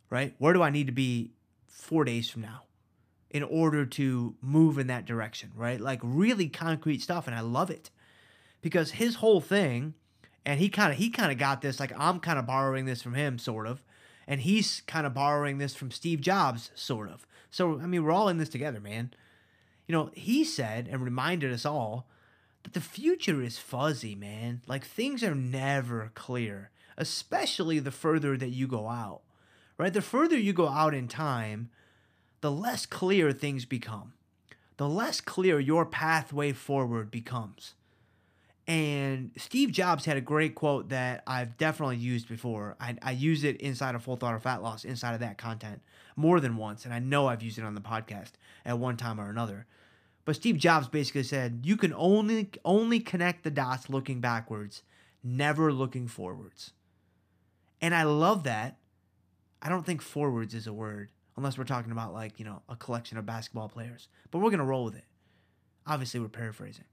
right? 0.09 0.33
Where 0.37 0.53
do 0.53 0.61
I 0.61 0.69
need 0.69 0.87
to 0.87 0.93
be 0.93 1.31
four 1.67 2.03
days 2.03 2.29
from 2.29 2.41
now 2.41 2.63
in 3.29 3.43
order 3.43 3.85
to 3.85 4.35
move 4.41 4.77
in 4.77 4.87
that 4.87 5.05
direction, 5.05 5.51
right? 5.55 5.79
Like 5.79 5.99
really 6.03 6.47
concrete 6.49 7.01
stuff. 7.01 7.27
And 7.27 7.35
I 7.35 7.41
love 7.41 7.69
it 7.69 7.91
because 8.61 8.91
his 8.91 9.15
whole 9.15 9.41
thing, 9.41 9.93
and 10.45 10.59
he 10.59 10.69
kind 10.69 10.91
of 10.91 10.97
he 10.97 11.09
kind 11.09 11.31
of 11.31 11.37
got 11.37 11.61
this 11.61 11.79
like 11.79 11.91
I'm 11.97 12.19
kind 12.19 12.39
of 12.39 12.47
borrowing 12.47 12.85
this 12.85 13.01
from 13.01 13.13
him 13.13 13.37
sort 13.37 13.67
of 13.67 13.83
and 14.27 14.41
he's 14.41 14.81
kind 14.87 15.05
of 15.05 15.13
borrowing 15.13 15.57
this 15.57 15.75
from 15.75 15.91
Steve 15.91 16.21
Jobs 16.21 16.71
sort 16.75 17.09
of. 17.09 17.27
So 17.51 17.79
I 17.79 17.85
mean 17.85 18.03
we're 18.03 18.11
all 18.11 18.29
in 18.29 18.37
this 18.37 18.49
together, 18.49 18.79
man. 18.79 19.13
You 19.89 19.93
know, 19.95 20.11
he 20.13 20.45
said 20.45 20.87
and 20.89 21.01
reminded 21.01 21.51
us 21.51 21.65
all 21.65 22.07
that 22.63 22.71
the 22.71 22.79
future 22.79 23.41
is 23.41 23.57
fuzzy, 23.57 24.15
man. 24.15 24.61
Like 24.67 24.85
things 24.85 25.21
are 25.25 25.35
never 25.35 26.11
clear, 26.15 26.69
especially 26.97 27.79
the 27.79 27.91
further 27.91 28.37
that 28.37 28.51
you 28.51 28.67
go 28.67 28.87
out 28.87 29.23
right? 29.79 29.93
The 29.93 30.01
further 30.01 30.37
you 30.37 30.53
go 30.53 30.67
out 30.67 30.93
in 30.93 31.07
time, 31.07 31.71
the 32.41 32.51
less 32.51 32.85
clear 32.85 33.31
things 33.31 33.65
become, 33.65 34.13
the 34.77 34.87
less 34.87 35.21
clear 35.21 35.59
your 35.59 35.85
pathway 35.87 36.51
forward 36.51 37.09
becomes. 37.09 37.73
And 38.67 39.31
Steve 39.35 39.71
Jobs 39.71 40.05
had 40.05 40.15
a 40.15 40.21
great 40.21 40.53
quote 40.53 40.89
that 40.89 41.23
I've 41.25 41.57
definitely 41.57 41.97
used 41.97 42.27
before. 42.27 42.75
I, 42.79 42.95
I 43.01 43.11
use 43.11 43.43
it 43.43 43.59
inside 43.61 43.95
of 43.95 44.03
Full 44.03 44.15
Thought 44.15 44.27
Throttle 44.27 44.41
Fat 44.41 44.61
Loss, 44.61 44.85
inside 44.85 45.15
of 45.15 45.21
that 45.21 45.39
content, 45.39 45.81
more 46.15 46.39
than 46.39 46.55
once. 46.55 46.85
And 46.85 46.93
I 46.93 46.99
know 46.99 47.27
I've 47.27 47.41
used 47.41 47.57
it 47.57 47.63
on 47.63 47.73
the 47.73 47.81
podcast 47.81 48.33
at 48.63 48.77
one 48.77 48.95
time 48.95 49.19
or 49.19 49.27
another. 49.27 49.65
But 50.29 50.35
Steve 50.35 50.59
Jobs 50.59 50.87
basically 50.87 51.23
said, 51.23 51.61
you 51.63 51.75
can 51.75 51.91
only 51.91 52.51
only 52.63 52.99
connect 52.99 53.43
the 53.43 53.49
dots 53.49 53.89
looking 53.89 54.21
backwards, 54.21 54.83
never 55.23 55.73
looking 55.73 56.07
forwards. 56.07 56.73
And 57.81 57.95
I 57.95 58.03
love 58.03 58.43
that 58.43 58.77
I 59.59 59.69
don't 59.69 59.87
think 59.87 60.03
forwards 60.03 60.53
is 60.53 60.67
a 60.67 60.71
word 60.71 61.09
unless 61.35 61.57
we're 61.57 61.63
talking 61.63 61.91
about 61.91 62.13
like, 62.13 62.37
you 62.37 62.45
know, 62.45 62.61
a 62.69 62.75
collection 62.75 63.17
of 63.17 63.25
basketball 63.25 63.69
players. 63.69 64.07
But 64.29 64.37
we're 64.37 64.51
going 64.51 64.59
to 64.59 64.65
roll 64.65 64.85
with 64.85 64.97
it. 64.97 65.05
Obviously, 65.87 66.19
we're 66.19 66.27
paraphrasing. 66.27 66.85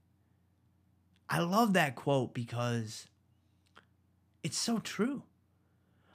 I 1.29 1.37
love 1.37 1.73
that 1.73 1.95
quote 1.95 2.33
because 2.33 3.05
it's 4.41 4.57
so 4.57 4.79
true. 4.79 5.21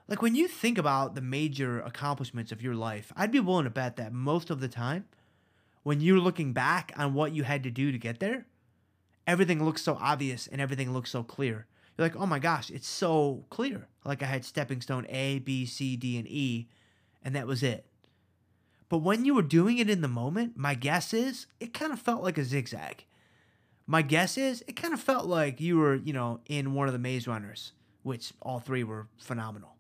Like 0.09 0.23
when 0.23 0.35
you 0.35 0.49
think 0.49 0.77
about 0.77 1.15
the 1.15 1.21
major 1.21 1.79
accomplishments 1.83 2.51
of 2.51 2.63
your 2.63 2.75
life, 2.75 3.13
I'd 3.15 3.31
be 3.31 3.39
willing 3.39 3.63
to 3.63 3.71
bet 3.71 3.95
that 3.95 4.13
most 4.13 4.51
of 4.51 4.59
the 4.59 4.67
time, 4.67 5.05
when 5.83 6.01
you're 6.01 6.19
looking 6.19 6.53
back 6.53 6.93
on 6.97 7.15
what 7.15 7.35
you 7.35 7.43
had 7.43 7.63
to 7.65 7.71
do 7.71 7.93
to 7.93 7.99
get 7.99 8.21
there, 8.21 8.47
everything 9.27 9.65
looks 9.65 9.83
so 9.83 9.97
obvious 10.01 10.47
and 10.47 10.61
everything 10.61 10.93
looks 10.93 11.11
so 11.11 11.23
clear 11.23 11.67
you're 11.97 12.07
like, 12.07 12.17
oh 12.17 12.27
my 12.27 12.39
gosh, 12.39 12.71
it's 12.71 12.89
so 12.89 13.45
clear. 13.51 13.89
Like 14.05 14.23
I 14.23 14.27
had 14.27 14.45
stepping 14.45 14.81
stone 14.81 15.07
A, 15.09 15.39
B, 15.41 15.67
C, 15.67 15.97
D, 15.97 16.19
and 16.19 16.27
E, 16.27 16.69
and 17.23 17.35
that 17.35 17.47
was 17.47 17.63
it. 17.63 17.87
But 18.89 18.99
when 18.99 19.25
you 19.25 19.35
were 19.35 19.43
doing 19.43 19.79
it 19.79 19.91
in 19.91 20.01
the 20.01 20.09
moment, 20.09 20.57
my 20.57 20.75
guess 20.75 21.15
is 21.15 21.47
it 21.61 21.73
kind 21.73 21.93
of 21.93 21.99
felt 21.99 22.23
like 22.23 22.39
a 22.39 22.45
zigzag. 22.45 23.05
My 23.87 24.03
guess 24.03 24.39
is 24.39 24.63
it 24.67 24.77
kind 24.77 24.95
of 24.95 25.01
felt 25.01 25.27
like 25.27 25.61
you 25.61 25.77
were, 25.79 25.97
you 25.97 26.13
know, 26.13 26.41
in 26.47 26.75
one 26.75 26.89
of 26.89 26.93
the 26.93 26.99
maze 26.99 27.27
runners, 27.27 27.73
which 28.03 28.33
all 28.41 28.59
three 28.59 28.85
were 28.85 29.09
phenomenal. 29.19 29.77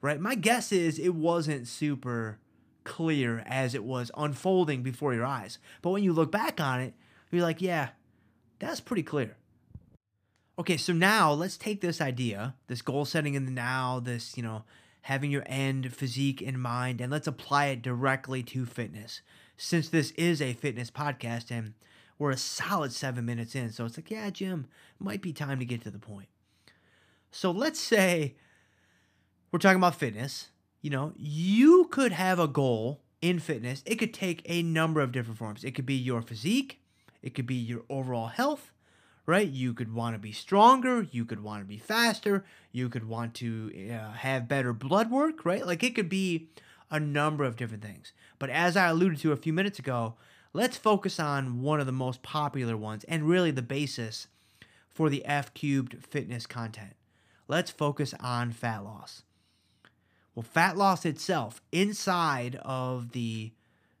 Right? 0.00 0.20
My 0.20 0.34
guess 0.34 0.72
is 0.72 0.98
it 0.98 1.14
wasn't 1.14 1.66
super 1.66 2.38
clear 2.86 3.42
as 3.44 3.74
it 3.74 3.84
was 3.84 4.10
unfolding 4.16 4.82
before 4.82 5.12
your 5.12 5.26
eyes. 5.26 5.58
But 5.82 5.90
when 5.90 6.02
you 6.02 6.14
look 6.14 6.32
back 6.32 6.60
on 6.60 6.80
it, 6.80 6.94
you're 7.30 7.42
like, 7.42 7.60
yeah, 7.60 7.90
that's 8.58 8.80
pretty 8.80 9.02
clear. 9.02 9.36
Okay, 10.58 10.78
so 10.78 10.94
now 10.94 11.32
let's 11.32 11.58
take 11.58 11.82
this 11.82 12.00
idea, 12.00 12.54
this 12.68 12.80
goal 12.80 13.04
setting 13.04 13.34
in 13.34 13.44
the 13.44 13.50
now, 13.50 14.00
this, 14.00 14.38
you 14.38 14.42
know, 14.42 14.64
having 15.02 15.30
your 15.30 15.42
end 15.46 15.92
physique 15.92 16.40
in 16.40 16.58
mind, 16.58 17.00
and 17.00 17.12
let's 17.12 17.26
apply 17.26 17.66
it 17.66 17.82
directly 17.82 18.42
to 18.42 18.64
fitness. 18.64 19.20
Since 19.58 19.90
this 19.90 20.12
is 20.12 20.40
a 20.40 20.54
fitness 20.54 20.90
podcast 20.90 21.50
and 21.50 21.74
we're 22.18 22.30
a 22.30 22.36
solid 22.38 22.92
seven 22.92 23.26
minutes 23.26 23.54
in, 23.54 23.70
so 23.70 23.84
it's 23.84 23.98
like, 23.98 24.10
yeah, 24.10 24.30
Jim, 24.30 24.66
might 24.98 25.20
be 25.20 25.32
time 25.32 25.58
to 25.58 25.66
get 25.66 25.82
to 25.82 25.90
the 25.90 25.98
point. 25.98 26.28
So 27.30 27.50
let's 27.50 27.78
say 27.78 28.36
we're 29.52 29.58
talking 29.58 29.76
about 29.76 29.96
fitness. 29.96 30.48
You 30.82 30.90
know, 30.90 31.12
you 31.16 31.88
could 31.90 32.12
have 32.12 32.38
a 32.38 32.48
goal 32.48 33.00
in 33.20 33.38
fitness. 33.38 33.82
It 33.86 33.96
could 33.96 34.14
take 34.14 34.42
a 34.44 34.62
number 34.62 35.00
of 35.00 35.12
different 35.12 35.38
forms. 35.38 35.64
It 35.64 35.72
could 35.72 35.86
be 35.86 35.94
your 35.94 36.22
physique, 36.22 36.80
it 37.22 37.34
could 37.34 37.46
be 37.46 37.54
your 37.54 37.82
overall 37.88 38.28
health, 38.28 38.70
right? 39.26 39.48
You 39.48 39.74
could 39.74 39.92
want 39.92 40.14
to 40.14 40.18
be 40.18 40.32
stronger, 40.32 41.06
you 41.10 41.24
could 41.24 41.42
want 41.42 41.62
to 41.62 41.66
be 41.66 41.78
faster, 41.78 42.44
you 42.70 42.88
could 42.88 43.08
want 43.08 43.34
to 43.34 43.90
uh, 43.90 44.12
have 44.12 44.48
better 44.48 44.72
blood 44.72 45.10
work, 45.10 45.44
right? 45.44 45.66
Like 45.66 45.82
it 45.82 45.94
could 45.94 46.08
be 46.08 46.48
a 46.90 47.00
number 47.00 47.44
of 47.44 47.56
different 47.56 47.82
things. 47.82 48.12
But 48.38 48.50
as 48.50 48.76
I 48.76 48.88
alluded 48.88 49.18
to 49.20 49.32
a 49.32 49.36
few 49.36 49.52
minutes 49.52 49.78
ago, 49.78 50.14
let's 50.52 50.76
focus 50.76 51.18
on 51.18 51.62
one 51.62 51.80
of 51.80 51.86
the 51.86 51.92
most 51.92 52.22
popular 52.22 52.76
ones 52.76 53.04
and 53.04 53.28
really 53.28 53.50
the 53.50 53.62
basis 53.62 54.28
for 54.88 55.10
the 55.10 55.24
F 55.24 55.52
cubed 55.52 56.04
fitness 56.04 56.46
content. 56.46 56.94
Let's 57.48 57.70
focus 57.70 58.14
on 58.20 58.52
fat 58.52 58.84
loss. 58.84 59.22
Well, 60.36 60.42
fat 60.42 60.76
loss 60.76 61.06
itself, 61.06 61.62
inside 61.72 62.56
of 62.62 63.12
the 63.12 63.52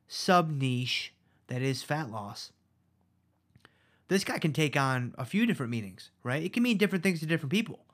sub 0.06 0.50
niche 0.50 1.14
that 1.46 1.62
is 1.62 1.82
fat 1.82 2.10
loss, 2.10 2.52
this 4.08 4.22
guy 4.22 4.38
can 4.38 4.52
take 4.52 4.76
on 4.76 5.14
a 5.16 5.24
few 5.24 5.46
different 5.46 5.72
meanings, 5.72 6.10
right? 6.22 6.42
It 6.42 6.52
can 6.52 6.62
mean 6.62 6.76
different 6.76 7.02
things 7.02 7.20
to 7.20 7.26
different 7.26 7.52
people, 7.52 7.86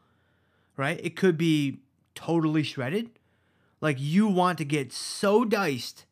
right? 0.77 1.01
It 1.03 1.15
could 1.15 1.39
be 1.39 1.83
totally 2.17 2.65
shredded, 2.65 3.11
like 3.81 3.99
you 4.01 4.27
want 4.27 4.59
to 4.59 4.65
get 4.65 4.93
so 4.93 5.45
diced 5.45 6.05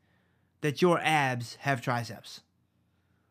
that 0.61 0.81
your 0.81 1.01
abs 1.01 1.57
have 1.63 1.83
triceps, 1.83 2.43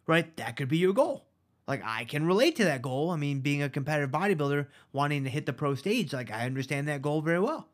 right? 0.07 0.35
That 0.35 0.57
could 0.57 0.67
be 0.67 0.77
your 0.77 0.93
goal. 0.93 1.25
Like 1.69 1.81
I 1.85 2.03
can 2.03 2.25
relate 2.25 2.57
to 2.57 2.65
that 2.65 2.81
goal. 2.81 3.11
I 3.11 3.15
mean, 3.15 3.39
being 3.39 3.63
a 3.63 3.69
competitive 3.69 4.11
bodybuilder, 4.11 4.67
wanting 4.91 5.23
to 5.23 5.29
hit 5.29 5.45
the 5.45 5.53
pro 5.53 5.75
stage, 5.75 6.11
like 6.11 6.31
I 6.31 6.45
understand 6.45 6.89
that 6.89 7.01
goal 7.01 7.21
very 7.21 7.39
well. 7.39 7.69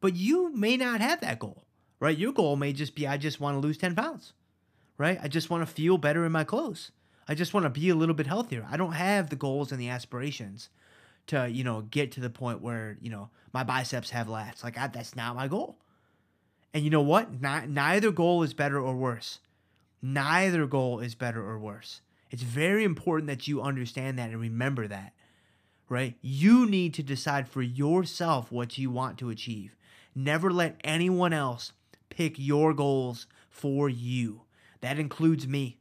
But 0.00 0.14
you 0.16 0.54
may 0.54 0.76
not 0.76 1.00
have 1.00 1.20
that 1.20 1.38
goal, 1.38 1.64
right? 1.98 2.16
Your 2.16 2.32
goal 2.32 2.56
may 2.56 2.72
just 2.72 2.94
be 2.94 3.06
I 3.06 3.16
just 3.16 3.40
want 3.40 3.56
to 3.56 3.60
lose 3.60 3.78
10 3.78 3.94
pounds, 3.94 4.32
right? 4.98 5.18
I 5.22 5.28
just 5.28 5.50
want 5.50 5.66
to 5.66 5.72
feel 5.72 5.98
better 5.98 6.24
in 6.24 6.32
my 6.32 6.44
clothes. 6.44 6.90
I 7.28 7.34
just 7.34 7.54
want 7.54 7.64
to 7.64 7.70
be 7.70 7.88
a 7.90 7.94
little 7.94 8.14
bit 8.14 8.26
healthier. 8.26 8.66
I 8.68 8.76
don't 8.76 8.92
have 8.92 9.30
the 9.30 9.36
goals 9.36 9.70
and 9.70 9.80
the 9.80 9.88
aspirations 9.88 10.68
to, 11.28 11.48
you 11.48 11.62
know, 11.62 11.82
get 11.82 12.12
to 12.12 12.20
the 12.20 12.30
point 12.30 12.60
where, 12.60 12.96
you 13.00 13.10
know, 13.10 13.30
my 13.52 13.62
biceps 13.62 14.10
have 14.10 14.26
lats. 14.26 14.64
Like 14.64 14.78
I, 14.78 14.88
that's 14.88 15.14
not 15.14 15.36
my 15.36 15.46
goal. 15.46 15.78
And 16.72 16.82
you 16.84 16.90
know 16.90 17.02
what? 17.02 17.40
Not, 17.40 17.68
neither 17.68 18.10
goal 18.10 18.42
is 18.42 18.54
better 18.54 18.80
or 18.80 18.96
worse. 18.96 19.40
Neither 20.02 20.66
goal 20.66 21.00
is 21.00 21.14
better 21.14 21.44
or 21.46 21.58
worse. 21.58 22.00
It's 22.30 22.42
very 22.42 22.84
important 22.84 23.28
that 23.28 23.48
you 23.48 23.60
understand 23.60 24.18
that 24.18 24.30
and 24.30 24.40
remember 24.40 24.86
that, 24.88 25.12
right? 25.90 26.14
You 26.22 26.64
need 26.64 26.94
to 26.94 27.02
decide 27.02 27.48
for 27.48 27.60
yourself 27.60 28.50
what 28.50 28.78
you 28.78 28.90
want 28.90 29.18
to 29.18 29.28
achieve. 29.28 29.76
Never 30.14 30.50
let 30.50 30.80
anyone 30.82 31.34
else 31.34 31.72
pick 32.08 32.38
your 32.38 32.72
goals 32.72 33.26
for 33.50 33.90
you. 33.90 34.42
That 34.80 34.98
includes 34.98 35.46
me, 35.46 35.78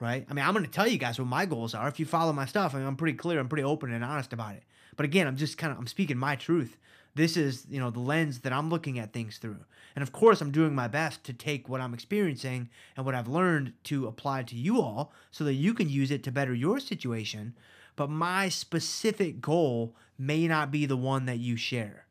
right? 0.00 0.24
I 0.30 0.32
mean, 0.32 0.44
I'm 0.44 0.54
going 0.54 0.64
to 0.64 0.70
tell 0.70 0.88
you 0.88 0.96
guys 0.96 1.18
what 1.18 1.28
my 1.28 1.44
goals 1.44 1.74
are. 1.74 1.88
If 1.88 2.00
you 2.00 2.06
follow 2.06 2.32
my 2.32 2.46
stuff, 2.46 2.74
I 2.74 2.78
mean, 2.78 2.86
I'm 2.86 2.96
pretty 2.96 3.18
clear, 3.18 3.40
I'm 3.40 3.48
pretty 3.48 3.64
open 3.64 3.92
and 3.92 4.04
honest 4.04 4.32
about 4.32 4.54
it. 4.54 4.62
But 4.96 5.04
again, 5.04 5.26
I'm 5.26 5.36
just 5.36 5.58
kind 5.58 5.72
of 5.72 5.78
I'm 5.78 5.88
speaking 5.88 6.16
my 6.16 6.36
truth. 6.36 6.78
This 7.16 7.36
is, 7.36 7.66
you 7.68 7.78
know, 7.80 7.90
the 7.90 8.00
lens 8.00 8.40
that 8.40 8.52
I'm 8.52 8.70
looking 8.70 8.98
at 8.98 9.12
things 9.12 9.38
through. 9.38 9.64
And 9.94 10.02
of 10.02 10.12
course, 10.12 10.40
I'm 10.40 10.50
doing 10.50 10.74
my 10.74 10.88
best 10.88 11.22
to 11.24 11.32
take 11.32 11.68
what 11.68 11.80
I'm 11.80 11.94
experiencing 11.94 12.70
and 12.96 13.06
what 13.06 13.14
I've 13.14 13.28
learned 13.28 13.72
to 13.84 14.06
apply 14.06 14.44
to 14.44 14.56
you 14.56 14.80
all 14.80 15.12
so 15.30 15.44
that 15.44 15.54
you 15.54 15.74
can 15.74 15.88
use 15.88 16.10
it 16.10 16.24
to 16.24 16.32
better 16.32 16.54
your 16.54 16.80
situation. 16.80 17.54
But 17.96 18.10
my 18.10 18.48
specific 18.48 19.40
goal 19.40 19.94
may 20.18 20.46
not 20.48 20.70
be 20.70 20.86
the 20.86 20.96
one 20.96 21.26
that 21.26 21.38
you 21.38 21.56
share. 21.56 22.06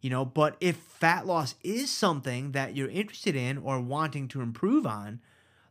You 0.00 0.10
know, 0.10 0.24
but 0.24 0.56
if 0.60 0.76
fat 0.76 1.26
loss 1.26 1.54
is 1.62 1.90
something 1.90 2.52
that 2.52 2.76
you're 2.76 2.90
interested 2.90 3.34
in 3.34 3.58
or 3.58 3.80
wanting 3.80 4.28
to 4.28 4.42
improve 4.42 4.86
on, 4.86 5.20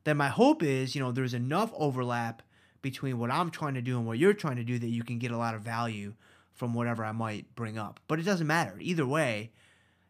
then 0.05 0.17
my 0.17 0.29
hope 0.29 0.63
is, 0.63 0.95
you 0.95 1.01
know, 1.01 1.11
there's 1.11 1.33
enough 1.33 1.71
overlap 1.75 2.41
between 2.81 3.19
what 3.19 3.31
I'm 3.31 3.51
trying 3.51 3.75
to 3.75 3.81
do 3.81 3.97
and 3.97 4.07
what 4.07 4.17
you're 4.17 4.33
trying 4.33 4.57
to 4.57 4.63
do 4.63 4.79
that 4.79 4.87
you 4.87 5.03
can 5.03 5.19
get 5.19 5.31
a 5.31 5.37
lot 5.37 5.55
of 5.55 5.61
value 5.61 6.13
from 6.53 6.73
whatever 6.73 7.03
I 7.05 7.11
might 7.11 7.53
bring 7.55 7.77
up. 7.77 7.99
But 8.07 8.19
it 8.19 8.23
doesn't 8.23 8.47
matter. 8.47 8.75
Either 8.79 9.05
way, 9.05 9.51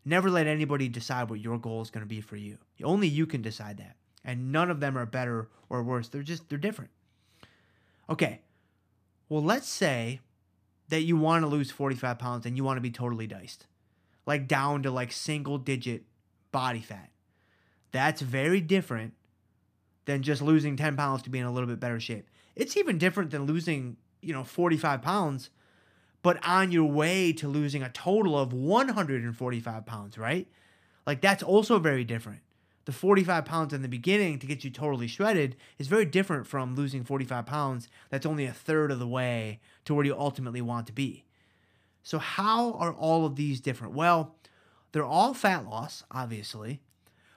never 0.05 0.29
let 0.29 0.47
anybody 0.47 0.89
decide 0.89 1.29
what 1.29 1.39
your 1.39 1.57
goal 1.57 1.81
is 1.81 1.89
going 1.89 2.03
to 2.05 2.09
be 2.09 2.21
for 2.21 2.35
you. 2.35 2.57
Only 2.83 3.07
you 3.07 3.25
can 3.25 3.41
decide 3.41 3.77
that. 3.77 3.95
And 4.25 4.51
none 4.51 4.71
of 4.71 4.79
them 4.79 4.97
are 4.97 5.05
better 5.05 5.49
or 5.69 5.83
worse. 5.83 6.07
They're 6.07 6.23
just 6.23 6.49
they're 6.49 6.57
different. 6.57 6.91
Okay. 8.09 8.41
Well, 9.29 9.43
let's 9.43 9.67
say 9.67 10.19
that 10.89 11.01
you 11.01 11.17
want 11.17 11.43
to 11.43 11.47
lose 11.47 11.71
45 11.71 12.19
pounds 12.19 12.45
and 12.45 12.57
you 12.57 12.63
want 12.63 12.77
to 12.77 12.81
be 12.81 12.91
totally 12.91 13.27
diced. 13.27 13.67
Like 14.25 14.47
down 14.47 14.83
to 14.83 14.91
like 14.91 15.11
single 15.11 15.57
digit 15.57 16.03
body 16.51 16.81
fat. 16.81 17.09
That's 17.91 18.21
very 18.21 18.61
different 18.61 19.13
than 20.05 20.23
just 20.23 20.41
losing 20.41 20.75
10 20.75 20.95
pounds 20.95 21.23
to 21.23 21.29
be 21.29 21.39
in 21.39 21.45
a 21.45 21.51
little 21.51 21.67
bit 21.67 21.79
better 21.79 21.99
shape. 21.99 22.27
It's 22.55 22.77
even 22.77 22.97
different 22.97 23.31
than 23.31 23.45
losing, 23.45 23.97
you 24.21 24.33
know, 24.33 24.43
45 24.43 25.01
pounds 25.01 25.49
but 26.23 26.43
on 26.47 26.71
your 26.71 26.85
way 26.85 27.33
to 27.33 27.47
losing 27.47 27.83
a 27.83 27.89
total 27.89 28.39
of 28.39 28.53
145 28.53 29.85
pounds, 29.85 30.17
right? 30.17 30.47
Like 31.05 31.21
that's 31.21 31.43
also 31.43 31.77
very 31.77 32.05
different. 32.05 32.39
The 32.85 32.91
45 32.91 33.45
pounds 33.45 33.73
in 33.73 33.81
the 33.81 33.87
beginning 33.87 34.39
to 34.39 34.47
get 34.47 34.63
you 34.63 34.69
totally 34.69 35.07
shredded 35.07 35.55
is 35.79 35.87
very 35.87 36.05
different 36.05 36.45
from 36.47 36.75
losing 36.75 37.03
45 37.03 37.45
pounds 37.45 37.87
that's 38.09 38.25
only 38.25 38.45
a 38.45 38.51
third 38.51 38.91
of 38.91 38.99
the 38.99 39.07
way 39.07 39.59
to 39.85 39.93
where 39.93 40.05
you 40.05 40.17
ultimately 40.17 40.61
want 40.61 40.87
to 40.87 40.93
be. 40.93 41.23
So, 42.03 42.19
how 42.19 42.73
are 42.73 42.93
all 42.93 43.25
of 43.25 43.37
these 43.37 43.61
different? 43.61 43.93
Well, 43.93 44.35
they're 44.91 45.05
all 45.05 45.33
fat 45.33 45.65
loss, 45.65 46.03
obviously, 46.11 46.81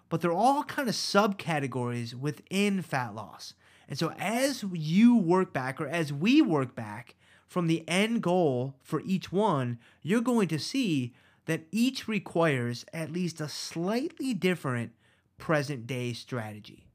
but 0.09 0.21
they're 0.21 0.33
all 0.33 0.65
kind 0.65 0.89
of 0.89 0.95
subcategories 0.95 2.15
within 2.15 2.83
fat 2.83 3.15
loss. 3.15 3.55
And 3.89 3.97
so, 3.97 4.13
as 4.19 4.65
you 4.73 5.17
work 5.17 5.53
back, 5.53 5.81
or 5.81 5.87
as 5.87 6.13
we 6.13 6.43
work 6.43 6.75
back, 6.75 7.15
from 7.47 7.69
the 7.69 7.89
end 7.89 8.23
goal 8.23 8.75
for 8.83 9.01
each 9.03 9.31
one, 9.31 9.79
you're 10.03 10.21
going 10.21 10.49
to 10.49 10.59
see 10.59 11.15
that 11.47 11.63
each 11.71 12.09
requires 12.09 12.85
at 12.93 13.13
least 13.13 13.41
a 13.41 13.49
slightly 13.49 14.35
different 14.35 14.93
present 15.39 15.87
day 15.87 16.13
strategy. 16.13 16.87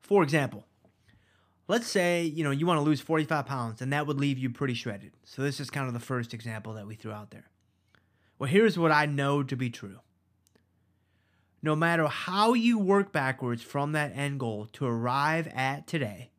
For 0.00 0.22
example, 0.22 0.66
let's 1.68 1.86
say, 1.86 2.24
you 2.24 2.44
know, 2.44 2.50
you 2.50 2.66
want 2.66 2.78
to 2.78 2.84
lose 2.84 3.00
45 3.00 3.46
pounds 3.46 3.80
and 3.80 3.92
that 3.92 4.06
would 4.06 4.18
leave 4.18 4.38
you 4.38 4.50
pretty 4.50 4.74
shredded. 4.74 5.12
So 5.24 5.42
this 5.42 5.60
is 5.60 5.70
kind 5.70 5.86
of 5.86 5.94
the 5.94 6.00
first 6.00 6.34
example 6.34 6.74
that 6.74 6.86
we 6.86 6.94
threw 6.94 7.12
out 7.12 7.30
there. 7.30 7.48
Well, 8.38 8.50
here's 8.50 8.78
what 8.78 8.90
I 8.90 9.06
know 9.06 9.42
to 9.42 9.56
be 9.56 9.70
true. 9.70 10.00
No 11.62 11.76
matter 11.76 12.08
how 12.08 12.54
you 12.54 12.78
work 12.78 13.12
backwards 13.12 13.62
from 13.62 13.92
that 13.92 14.16
end 14.16 14.40
goal 14.40 14.66
to 14.72 14.84
arrive 14.84 15.46
at 15.54 15.86
today, 15.86 16.32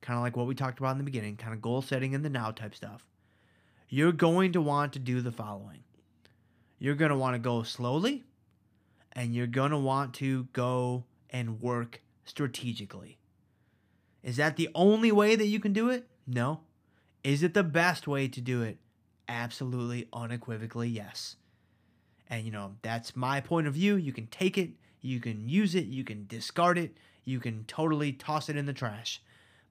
kind 0.00 0.16
of 0.16 0.22
like 0.22 0.36
what 0.36 0.46
we 0.46 0.54
talked 0.54 0.78
about 0.78 0.92
in 0.92 0.98
the 0.98 1.04
beginning, 1.04 1.36
kind 1.36 1.52
of 1.52 1.60
goal 1.60 1.82
setting 1.82 2.14
in 2.14 2.22
the 2.22 2.30
now 2.30 2.50
type 2.50 2.74
stuff, 2.74 3.06
you're 3.90 4.12
going 4.12 4.52
to 4.52 4.62
want 4.62 4.94
to 4.94 4.98
do 4.98 5.20
the 5.20 5.32
following. 5.32 5.84
You're 6.78 6.94
going 6.94 7.10
to 7.10 7.16
want 7.16 7.34
to 7.34 7.38
go 7.38 7.62
slowly 7.62 8.24
and 9.12 9.34
you're 9.34 9.46
going 9.46 9.70
to 9.70 9.78
want 9.78 10.14
to 10.14 10.44
go 10.52 11.04
and 11.30 11.60
work 11.60 12.00
strategically. 12.24 13.18
Is 14.22 14.36
that 14.36 14.56
the 14.56 14.68
only 14.74 15.10
way 15.10 15.36
that 15.36 15.46
you 15.46 15.60
can 15.60 15.72
do 15.72 15.88
it? 15.88 16.06
No. 16.26 16.60
Is 17.24 17.42
it 17.42 17.54
the 17.54 17.64
best 17.64 18.06
way 18.06 18.28
to 18.28 18.40
do 18.40 18.62
it? 18.62 18.78
Absolutely, 19.28 20.08
unequivocally, 20.12 20.88
yes. 20.88 21.36
And 22.28 22.44
you 22.44 22.50
know, 22.50 22.76
that's 22.82 23.16
my 23.16 23.40
point 23.40 23.66
of 23.66 23.74
view. 23.74 23.96
You 23.96 24.12
can 24.12 24.26
take 24.26 24.56
it, 24.58 24.70
you 25.00 25.20
can 25.20 25.48
use 25.48 25.74
it, 25.74 25.86
you 25.86 26.04
can 26.04 26.26
discard 26.26 26.78
it, 26.78 26.96
you 27.24 27.40
can 27.40 27.64
totally 27.64 28.12
toss 28.12 28.48
it 28.48 28.56
in 28.56 28.66
the 28.66 28.72
trash 28.72 29.22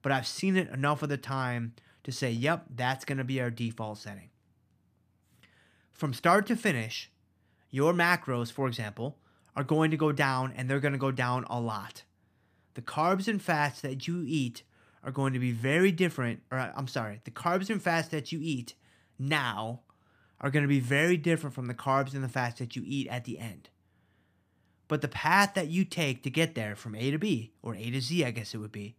but 0.02 0.12
I've 0.12 0.26
seen 0.26 0.56
it 0.56 0.70
enough 0.70 1.02
of 1.02 1.08
the 1.08 1.16
time 1.16 1.74
to 2.04 2.12
say, 2.12 2.30
yep, 2.30 2.64
that's 2.74 3.04
going 3.04 3.18
to 3.18 3.24
be 3.24 3.40
our 3.40 3.50
default 3.50 3.98
setting. 3.98 4.30
From 5.92 6.14
start 6.14 6.46
to 6.46 6.56
finish, 6.56 7.10
your 7.70 7.92
macros, 7.92 8.50
for 8.50 8.66
example, 8.66 9.18
are 9.56 9.64
going 9.64 9.90
to 9.90 9.96
go 9.96 10.12
down 10.12 10.52
and 10.56 10.68
they're 10.68 10.80
going 10.80 10.92
to 10.92 10.98
go 10.98 11.10
down 11.10 11.44
a 11.48 11.60
lot. 11.60 12.02
The 12.74 12.82
carbs 12.82 13.28
and 13.28 13.42
fats 13.42 13.80
that 13.80 14.06
you 14.06 14.24
eat 14.26 14.62
are 15.02 15.10
going 15.10 15.32
to 15.32 15.38
be 15.38 15.52
very 15.52 15.92
different, 15.92 16.42
or 16.50 16.58
uh, 16.58 16.72
I'm 16.76 16.88
sorry, 16.88 17.20
the 17.24 17.30
carbs 17.30 17.70
and 17.70 17.82
fats 17.82 18.08
that 18.08 18.32
you 18.32 18.40
eat 18.42 18.74
now 19.18 19.80
are 20.40 20.50
going 20.50 20.62
to 20.62 20.68
be 20.68 20.80
very 20.80 21.16
different 21.16 21.54
from 21.54 21.66
the 21.66 21.74
carbs 21.74 22.14
and 22.14 22.22
the 22.22 22.28
fats 22.28 22.58
that 22.58 22.76
you 22.76 22.82
eat 22.86 23.08
at 23.08 23.24
the 23.24 23.38
end. 23.38 23.68
But 24.88 25.02
the 25.02 25.08
path 25.08 25.54
that 25.54 25.68
you 25.68 25.84
take 25.84 26.22
to 26.22 26.30
get 26.30 26.54
there 26.54 26.74
from 26.74 26.94
A 26.94 27.10
to 27.10 27.18
B, 27.18 27.52
or 27.62 27.74
A 27.74 27.90
to 27.90 28.00
Z, 28.00 28.24
I 28.24 28.30
guess 28.30 28.54
it 28.54 28.58
would 28.58 28.72
be, 28.72 28.96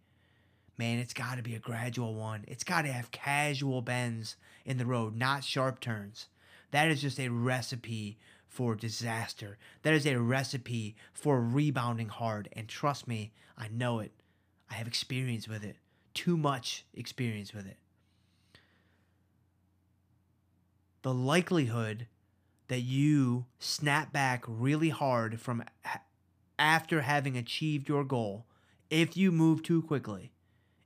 man, 0.78 1.00
it's 1.00 1.14
got 1.14 1.36
to 1.36 1.44
be 1.44 1.56
a 1.56 1.60
gradual 1.60 2.16
one. 2.16 2.46
It's 2.48 2.64
got 2.64 2.84
to 2.84 2.92
have 2.92 3.12
casual 3.12 3.82
bends 3.82 4.36
in 4.66 4.78
the 4.78 4.86
road, 4.86 5.16
not 5.16 5.44
sharp 5.44 5.80
turns. 5.80 6.28
That 6.72 6.90
is 6.90 7.02
just 7.02 7.20
a 7.20 7.28
recipe 7.28 8.18
for 8.52 8.76
disaster. 8.76 9.58
That 9.82 9.94
is 9.94 10.06
a 10.06 10.20
recipe 10.20 10.98
for 11.14 11.40
rebounding 11.40 12.10
hard. 12.10 12.50
And 12.52 12.68
trust 12.68 13.08
me, 13.08 13.32
I 13.58 13.70
know 13.70 14.00
it. 14.00 14.12
I 14.70 14.74
have 14.74 14.88
experience 14.88 15.48
with 15.48 15.64
it. 15.64 15.78
Too 16.14 16.36
much 16.36 16.86
experience 16.94 17.54
with 17.54 17.66
it. 17.66 17.78
The 21.02 21.14
likelihood 21.14 22.08
that 22.68 22.82
you 22.82 23.46
snap 23.58 24.12
back 24.12 24.44
really 24.46 24.90
hard 24.90 25.40
from 25.40 25.64
after 26.60 27.02
having 27.02 27.38
achieved 27.38 27.88
your 27.88 28.04
goal, 28.04 28.46
if 28.90 29.16
you 29.16 29.32
move 29.32 29.64
too 29.64 29.82
quickly, 29.82 30.34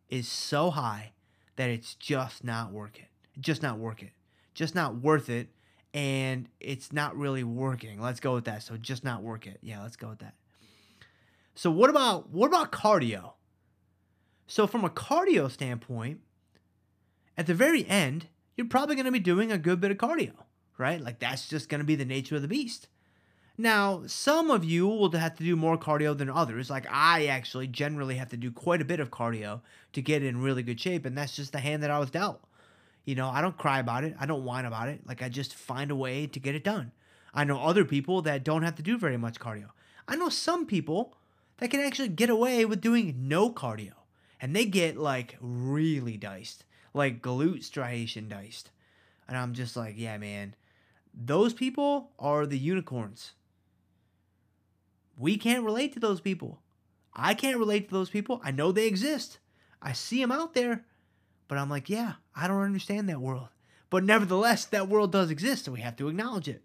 is 0.08 0.28
so 0.28 0.70
high 0.70 1.14
that 1.56 1.72
it's 1.72 1.96
just 1.96 2.44
not 2.44 2.72
worth 2.72 2.96
it. 2.96 3.08
Just 3.42 3.64
not 3.64 3.80
worth 3.80 4.04
it. 4.04 4.12
Just 4.54 4.76
not 4.76 4.98
worth 4.98 5.30
it. 5.32 5.50
And 5.96 6.50
it's 6.60 6.92
not 6.92 7.16
really 7.16 7.46
working. 7.46 8.02
Let's 8.02 8.20
go 8.20 8.34
with 8.34 8.44
that. 8.46 8.64
So 8.64 8.75
just 8.75 9.06
not 9.06 9.24
work 9.24 9.48
it. 9.48 9.60
Yeah, 9.62 9.82
let's 9.82 9.96
go 9.96 10.10
with 10.10 10.20
that. 10.20 10.34
So 11.56 11.72
what 11.72 11.90
about 11.90 12.30
what 12.32 12.48
about 12.48 12.74
cardio? 12.74 13.32
So 14.46 14.68
from 14.68 14.84
a 14.84 14.90
cardio 14.90 15.50
standpoint, 15.50 16.20
at 17.38 17.48
the 17.48 17.54
very 17.54 17.88
end, 17.88 18.28
you're 18.58 18.68
probably 18.68 18.96
going 18.96 19.06
to 19.06 19.12
be 19.12 19.20
doing 19.20 19.54
a 19.54 19.58
good 19.58 19.80
bit 19.80 19.90
of 19.90 19.98
cardio, 19.98 20.34
right? 20.78 21.00
Like 21.00 21.20
that's 21.20 21.48
just 21.48 21.70
going 21.70 21.80
to 21.80 21.86
be 21.86 21.96
the 21.96 22.04
nature 22.04 22.36
of 22.36 22.42
the 22.42 22.50
beast. 22.50 22.90
Now, 23.58 24.04
some 24.06 24.52
of 24.52 24.66
you 24.66 24.86
will 24.86 25.12
have 25.12 25.38
to 25.38 25.46
do 25.46 25.56
more 25.56 25.78
cardio 25.78 26.18
than 26.18 26.30
others. 26.30 26.70
Like 26.70 26.86
I 26.92 27.28
actually 27.28 27.68
generally 27.68 28.16
have 28.16 28.30
to 28.30 28.38
do 28.38 28.52
quite 28.52 28.82
a 28.82 28.86
bit 28.86 29.00
of 29.00 29.12
cardio 29.12 29.62
to 29.94 30.02
get 30.02 30.24
in 30.24 30.42
really 30.42 30.62
good 30.62 30.82
shape, 30.82 31.06
and 31.06 31.18
that's 31.18 31.38
just 31.38 31.54
the 31.54 31.60
hand 31.60 31.84
that 31.84 31.90
I 31.90 32.00
was 32.00 32.12
dealt. 32.12 32.44
You 33.06 33.16
know, 33.16 33.30
I 33.30 33.42
don't 33.42 33.58
cry 33.58 33.80
about 33.80 34.04
it. 34.04 34.16
I 34.20 34.26
don't 34.26 34.44
whine 34.44 34.66
about 34.66 34.90
it. 34.90 35.02
Like 35.08 35.22
I 35.22 35.30
just 35.30 35.54
find 35.54 35.92
a 35.92 35.96
way 35.96 36.28
to 36.28 36.40
get 36.40 36.56
it 36.56 36.64
done. 36.64 36.92
I 37.34 37.44
know 37.44 37.60
other 37.60 37.86
people 37.86 38.22
that 38.24 38.44
don't 38.44 38.64
have 38.64 38.76
to 38.76 38.84
do 38.84 38.98
very 38.98 39.18
much 39.18 39.40
cardio. 39.40 39.70
I 40.08 40.16
know 40.16 40.30
some 40.30 40.66
people 40.66 41.16
that 41.58 41.70
can 41.70 41.80
actually 41.80 42.10
get 42.10 42.30
away 42.30 42.66
with 42.66 42.82
doing 42.82 43.28
no 43.28 43.52
cardio 43.52 43.94
and 44.42 44.56
they 44.56 44.66
get 44.66 44.98
like 44.98 45.38
really 45.40 46.18
diced, 46.18 46.66
like 46.94 47.22
glute 47.22 47.64
striation 47.64 48.28
diced. 48.28 48.72
And 49.28 49.38
I'm 49.38 49.54
just 49.54 49.76
like, 49.76 49.96
yeah, 49.98 50.18
man, 50.18 50.56
those 51.14 51.54
people 51.54 52.12
are 52.20 52.46
the 52.46 52.58
unicorns. 52.58 53.34
We 55.18 55.38
can't 55.38 55.64
relate 55.64 55.94
to 55.94 56.00
those 56.00 56.22
people. 56.22 56.60
I 57.14 57.34
can't 57.34 57.58
relate 57.58 57.88
to 57.88 57.94
those 57.94 58.10
people. 58.10 58.42
I 58.44 58.52
know 58.52 58.72
they 58.72 58.88
exist. 58.88 59.40
I 59.82 59.94
see 59.94 60.22
them 60.22 60.32
out 60.32 60.54
there, 60.54 60.84
but 61.48 61.58
I'm 61.58 61.70
like, 61.70 61.90
yeah, 61.90 62.14
I 62.36 62.48
don't 62.48 62.62
understand 62.62 63.10
that 63.10 63.22
world. 63.22 63.50
But 63.90 64.04
nevertheless, 64.04 64.66
that 64.66 64.90
world 64.90 65.12
does 65.12 65.30
exist, 65.30 65.68
and 65.68 65.75
we 65.75 65.82
have 65.82 65.96
to 65.98 66.08
acknowledge 66.08 66.48
it. 66.48 66.62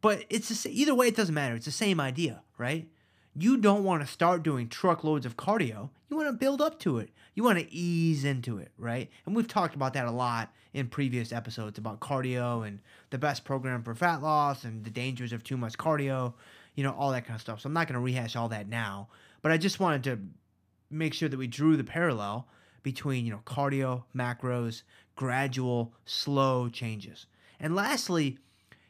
But 0.00 0.24
it's 0.30 0.48
the, 0.48 0.70
either 0.70 0.94
way, 0.94 1.08
it 1.08 1.16
doesn't 1.16 1.34
matter. 1.34 1.54
It's 1.54 1.66
the 1.66 1.70
same 1.70 2.00
idea, 2.00 2.42
right? 2.56 2.88
You 3.36 3.56
don't 3.56 3.84
want 3.84 4.02
to 4.02 4.12
start 4.12 4.42
doing 4.42 4.68
truckloads 4.68 5.26
of 5.26 5.36
cardio. 5.36 5.90
You 6.08 6.16
want 6.16 6.28
to 6.28 6.32
build 6.32 6.60
up 6.60 6.78
to 6.80 6.98
it. 6.98 7.10
You 7.34 7.44
want 7.44 7.58
to 7.58 7.72
ease 7.72 8.24
into 8.24 8.58
it, 8.58 8.70
right? 8.78 9.10
And 9.26 9.36
we've 9.36 9.46
talked 9.46 9.74
about 9.74 9.92
that 9.94 10.06
a 10.06 10.10
lot 10.10 10.52
in 10.72 10.88
previous 10.88 11.32
episodes 11.32 11.78
about 11.78 12.00
cardio 12.00 12.66
and 12.66 12.80
the 13.10 13.18
best 13.18 13.44
program 13.44 13.82
for 13.82 13.94
fat 13.94 14.22
loss 14.22 14.64
and 14.64 14.84
the 14.84 14.90
dangers 14.90 15.32
of 15.32 15.44
too 15.44 15.56
much 15.56 15.76
cardio, 15.76 16.34
you 16.74 16.82
know, 16.82 16.94
all 16.98 17.12
that 17.12 17.24
kind 17.24 17.36
of 17.36 17.40
stuff. 17.40 17.60
So 17.60 17.68
I'm 17.68 17.72
not 17.72 17.86
going 17.86 17.94
to 17.94 18.00
rehash 18.00 18.36
all 18.36 18.48
that 18.48 18.68
now, 18.68 19.08
but 19.42 19.52
I 19.52 19.58
just 19.58 19.80
wanted 19.80 20.04
to 20.04 20.18
make 20.90 21.14
sure 21.14 21.28
that 21.28 21.38
we 21.38 21.46
drew 21.46 21.76
the 21.76 21.84
parallel 21.84 22.48
between, 22.82 23.24
you 23.24 23.32
know, 23.32 23.42
cardio, 23.44 24.04
macros, 24.14 24.82
gradual, 25.16 25.92
slow 26.04 26.68
changes. 26.68 27.26
And 27.58 27.74
lastly, 27.74 28.38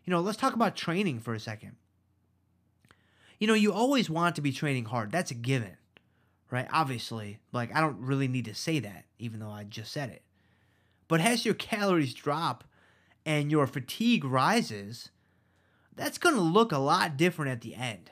you 0.04 0.10
know, 0.10 0.20
let's 0.20 0.38
talk 0.38 0.54
about 0.54 0.76
training 0.76 1.20
for 1.20 1.34
a 1.34 1.40
second. 1.40 1.76
You 3.38 3.46
know, 3.46 3.54
you 3.54 3.72
always 3.72 4.10
want 4.10 4.36
to 4.36 4.42
be 4.42 4.52
training 4.52 4.84
hard. 4.86 5.10
That's 5.10 5.30
a 5.30 5.34
given, 5.34 5.76
right? 6.50 6.68
Obviously, 6.72 7.38
like 7.52 7.74
I 7.74 7.80
don't 7.80 8.00
really 8.00 8.28
need 8.28 8.44
to 8.44 8.54
say 8.54 8.78
that, 8.80 9.04
even 9.18 9.40
though 9.40 9.50
I 9.50 9.64
just 9.64 9.92
said 9.92 10.10
it. 10.10 10.22
But 11.08 11.20
as 11.20 11.44
your 11.44 11.54
calories 11.54 12.14
drop 12.14 12.64
and 13.26 13.50
your 13.50 13.66
fatigue 13.66 14.24
rises, 14.24 15.10
that's 15.96 16.18
going 16.18 16.34
to 16.36 16.40
look 16.40 16.70
a 16.70 16.78
lot 16.78 17.16
different 17.16 17.50
at 17.50 17.62
the 17.62 17.74
end 17.74 18.10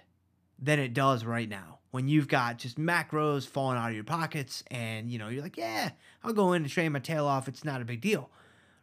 than 0.58 0.78
it 0.78 0.94
does 0.94 1.25
right 1.25 1.49
now. 1.49 1.77
When 1.90 2.07
you've 2.09 2.28
got 2.28 2.59
just 2.59 2.78
macros 2.78 3.47
falling 3.47 3.78
out 3.78 3.88
of 3.88 3.95
your 3.95 4.04
pockets 4.04 4.62
and, 4.71 5.11
you 5.11 5.18
know, 5.18 5.28
you're 5.28 5.42
like, 5.42 5.57
yeah, 5.57 5.90
I'll 6.23 6.35
go 6.35 6.52
in 6.52 6.62
and 6.62 6.71
train 6.71 6.92
my 6.92 6.99
tail 6.99 7.26
off. 7.26 7.49
It's 7.49 7.64
not 7.64 7.80
a 7.80 7.85
big 7.85 8.02
deal, 8.02 8.30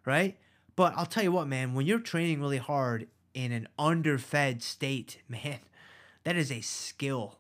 right? 0.06 0.38
But 0.76 0.94
I'll 0.98 1.06
tell 1.06 1.24
you 1.24 1.32
what, 1.32 1.48
man, 1.48 1.74
when 1.74 1.86
you're 1.86 2.00
training 2.00 2.42
really 2.42 2.58
hard 2.58 3.08
in 3.34 3.52
an 3.52 3.68
underfed 3.78 4.64
state, 4.64 5.22
man, 5.30 5.60
that 6.24 6.36
is 6.36 6.52
a 6.52 6.62
skill. 6.62 7.38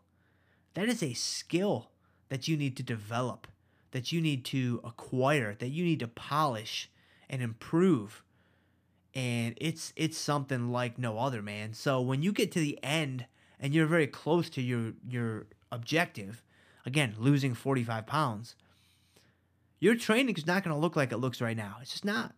That 0.76 0.88
is 0.88 1.02
a 1.02 1.14
skill 1.14 1.90
that 2.30 2.48
you 2.48 2.58
need 2.58 2.76
to 2.78 2.84
develop, 2.84 3.48
that 3.92 4.12
you 4.12 4.22
need 4.22 4.46
to 4.46 4.82
acquire, 4.84 5.56
that 5.56 5.70
you 5.70 5.84
need 5.84 6.00
to 6.02 6.08
polish 6.08 6.90
and 7.30 7.42
improve. 7.42 8.24
And 9.14 9.58
it's 9.58 9.94
it's 9.96 10.18
something 10.18 10.72
like 10.72 11.00
no 11.00 11.18
other, 11.18 11.42
man. 11.42 11.74
So 11.74 12.02
when 12.02 12.22
you 12.22 12.34
get 12.34 12.52
to 12.52 12.60
the 12.60 12.78
end 12.84 13.26
and 13.60 13.74
you're 13.74 13.86
very 13.86 14.08
close 14.08 14.50
to 14.52 14.62
your 14.62 14.94
your 15.08 15.48
objective, 15.72 16.44
again, 16.86 17.16
losing 17.18 17.54
45 17.54 18.06
pounds, 18.06 18.56
your 19.80 19.96
training 19.96 20.36
is 20.36 20.48
not 20.48 20.64
going 20.64 20.76
to 20.76 20.80
look 20.80 20.96
like 20.96 21.12
it 21.12 21.18
looks 21.18 21.42
right 21.42 21.58
now. 21.58 21.78
It's 21.82 21.92
just 21.92 22.06
not. 22.06 22.34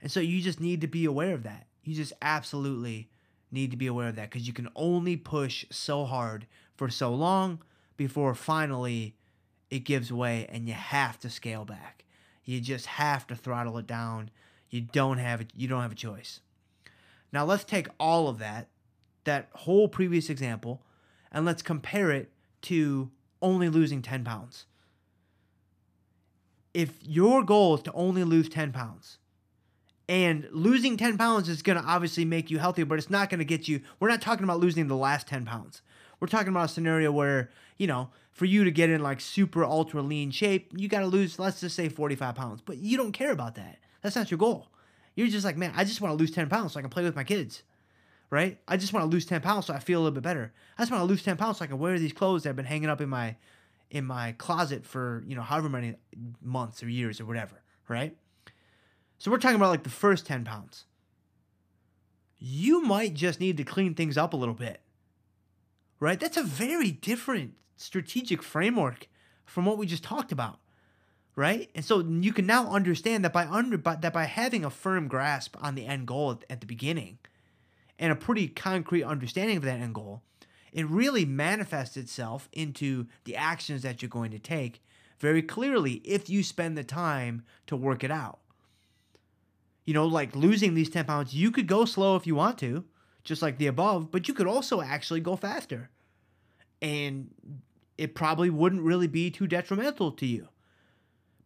And 0.00 0.10
so 0.10 0.20
you 0.20 0.40
just 0.40 0.60
need 0.60 0.80
to 0.82 0.86
be 0.86 1.04
aware 1.04 1.34
of 1.34 1.42
that. 1.42 1.66
You 1.84 1.94
just 1.94 2.12
absolutely 2.22 3.08
need 3.50 3.70
to 3.70 3.76
be 3.76 3.86
aware 3.86 4.08
of 4.08 4.16
that 4.16 4.30
because 4.30 4.46
you 4.46 4.52
can 4.52 4.68
only 4.74 5.16
push 5.16 5.64
so 5.70 6.04
hard 6.04 6.46
for 6.76 6.90
so 6.90 7.14
long 7.14 7.60
before 7.96 8.34
finally 8.34 9.16
it 9.70 9.80
gives 9.80 10.12
way 10.12 10.46
and 10.50 10.68
you 10.68 10.74
have 10.74 11.18
to 11.20 11.30
scale 11.30 11.64
back. 11.64 12.04
You 12.44 12.60
just 12.60 12.86
have 12.86 13.26
to 13.28 13.36
throttle 13.36 13.78
it 13.78 13.86
down. 13.86 14.30
You 14.70 14.80
don't 14.80 15.18
have 15.18 15.40
it. 15.40 15.50
You 15.56 15.68
don't 15.68 15.82
have 15.82 15.92
a 15.92 15.96
choice. 15.96 16.40
Now 17.32 17.44
let's 17.44 17.64
take 17.64 17.88
all 17.98 18.28
of 18.28 18.38
that, 18.38 18.68
that 19.24 19.48
whole 19.52 19.88
previous 19.88 20.30
example, 20.30 20.82
and 21.32 21.44
let's 21.44 21.62
compare 21.62 22.10
it 22.10 22.30
to 22.62 23.10
only 23.42 23.68
losing 23.68 24.02
10 24.02 24.24
pounds. 24.24 24.66
If 26.74 26.98
your 27.02 27.42
goal 27.42 27.76
is 27.76 27.82
to 27.82 27.92
only 27.92 28.24
lose 28.24 28.48
10 28.48 28.72
pounds, 28.72 29.18
and 30.08 30.46
losing 30.52 30.96
10 30.96 31.18
pounds 31.18 31.48
is 31.48 31.62
going 31.62 31.78
to 31.80 31.84
obviously 31.84 32.24
make 32.24 32.50
you 32.50 32.58
healthier, 32.58 32.84
but 32.84 32.98
it's 32.98 33.10
not 33.10 33.28
going 33.28 33.38
to 33.38 33.44
get 33.44 33.66
you. 33.66 33.80
We're 33.98 34.08
not 34.08 34.22
talking 34.22 34.44
about 34.44 34.60
losing 34.60 34.86
the 34.86 34.96
last 34.96 35.26
10 35.26 35.44
pounds. 35.44 35.82
We're 36.20 36.28
talking 36.28 36.48
about 36.48 36.66
a 36.66 36.72
scenario 36.72 37.10
where, 37.10 37.50
you 37.76 37.86
know, 37.86 38.10
for 38.30 38.44
you 38.44 38.64
to 38.64 38.70
get 38.70 38.90
in 38.90 39.02
like 39.02 39.20
super 39.20 39.64
ultra 39.64 40.02
lean 40.02 40.30
shape, 40.30 40.70
you 40.76 40.88
got 40.88 41.00
to 41.00 41.06
lose, 41.06 41.38
let's 41.38 41.60
just 41.60 41.74
say 41.74 41.88
45 41.88 42.34
pounds. 42.34 42.60
But 42.60 42.78
you 42.78 42.96
don't 42.96 43.12
care 43.12 43.32
about 43.32 43.56
that. 43.56 43.78
That's 44.02 44.16
not 44.16 44.30
your 44.30 44.38
goal. 44.38 44.68
You're 45.14 45.28
just 45.28 45.44
like, 45.44 45.56
man, 45.56 45.72
I 45.74 45.84
just 45.84 46.00
want 46.00 46.12
to 46.12 46.16
lose 46.16 46.30
10 46.30 46.48
pounds 46.48 46.74
so 46.74 46.78
I 46.78 46.82
can 46.82 46.90
play 46.90 47.02
with 47.02 47.16
my 47.16 47.24
kids. 47.24 47.62
Right? 48.28 48.58
I 48.66 48.76
just 48.76 48.92
want 48.92 49.04
to 49.04 49.08
lose 49.08 49.24
10 49.24 49.40
pounds 49.40 49.66
so 49.66 49.74
I 49.74 49.78
feel 49.78 50.00
a 50.00 50.02
little 50.02 50.14
bit 50.14 50.24
better. 50.24 50.52
I 50.76 50.82
just 50.82 50.90
want 50.90 51.02
to 51.02 51.06
lose 51.06 51.22
10 51.22 51.36
pounds 51.36 51.58
so 51.58 51.64
I 51.64 51.68
can 51.68 51.78
wear 51.78 51.98
these 51.98 52.12
clothes 52.12 52.42
that 52.42 52.48
have 52.48 52.56
been 52.56 52.64
hanging 52.64 52.88
up 52.88 53.00
in 53.00 53.08
my 53.08 53.36
in 53.90 54.04
my 54.04 54.32
closet 54.32 54.84
for, 54.84 55.22
you 55.26 55.36
know, 55.36 55.42
however 55.42 55.68
many 55.68 55.94
months 56.42 56.82
or 56.82 56.88
years 56.88 57.20
or 57.20 57.24
whatever, 57.24 57.62
right? 57.88 58.16
So 59.18 59.30
we're 59.30 59.38
talking 59.38 59.56
about 59.56 59.70
like 59.70 59.84
the 59.84 59.90
first 59.90 60.26
10 60.26 60.44
pounds. 60.44 60.84
You 62.38 62.82
might 62.82 63.14
just 63.14 63.40
need 63.40 63.56
to 63.56 63.64
clean 63.64 63.94
things 63.94 64.18
up 64.18 64.32
a 64.32 64.36
little 64.36 64.54
bit. 64.54 64.80
Right? 65.98 66.20
That's 66.20 66.36
a 66.36 66.42
very 66.42 66.90
different 66.90 67.54
strategic 67.76 68.42
framework 68.42 69.08
from 69.46 69.64
what 69.64 69.78
we 69.78 69.86
just 69.86 70.04
talked 70.04 70.32
about. 70.32 70.58
Right? 71.34 71.70
And 71.74 71.84
so 71.84 72.00
you 72.00 72.32
can 72.32 72.46
now 72.46 72.70
understand 72.70 73.24
that 73.24 73.32
by 73.32 73.46
under 73.46 73.78
by, 73.78 73.96
that 73.96 74.12
by 74.12 74.24
having 74.24 74.64
a 74.64 74.70
firm 74.70 75.08
grasp 75.08 75.56
on 75.60 75.74
the 75.74 75.86
end 75.86 76.06
goal 76.06 76.32
at, 76.32 76.44
at 76.50 76.60
the 76.60 76.66
beginning 76.66 77.18
and 77.98 78.12
a 78.12 78.16
pretty 78.16 78.48
concrete 78.48 79.04
understanding 79.04 79.56
of 79.56 79.62
that 79.64 79.80
end 79.80 79.94
goal, 79.94 80.22
it 80.72 80.86
really 80.88 81.24
manifests 81.24 81.96
itself 81.96 82.48
into 82.52 83.06
the 83.24 83.36
actions 83.36 83.82
that 83.82 84.02
you're 84.02 84.08
going 84.08 84.30
to 84.30 84.38
take 84.38 84.82
very 85.18 85.42
clearly 85.42 85.94
if 86.04 86.28
you 86.28 86.42
spend 86.42 86.76
the 86.76 86.84
time 86.84 87.42
to 87.66 87.76
work 87.76 88.04
it 88.04 88.10
out 88.10 88.40
you 89.86 89.94
know, 89.94 90.04
like 90.04 90.36
losing 90.36 90.74
these 90.74 90.90
10 90.90 91.06
pounds, 91.06 91.32
you 91.32 91.50
could 91.50 91.68
go 91.68 91.84
slow 91.84 92.16
if 92.16 92.26
you 92.26 92.34
want 92.34 92.58
to, 92.58 92.84
just 93.24 93.40
like 93.40 93.56
the 93.56 93.68
above, 93.68 94.10
but 94.10 94.28
you 94.28 94.34
could 94.34 94.48
also 94.48 94.82
actually 94.82 95.20
go 95.20 95.36
faster. 95.36 95.88
And 96.82 97.30
it 97.96 98.14
probably 98.14 98.50
wouldn't 98.50 98.82
really 98.82 99.06
be 99.06 99.30
too 99.30 99.46
detrimental 99.46 100.10
to 100.12 100.26
you. 100.26 100.48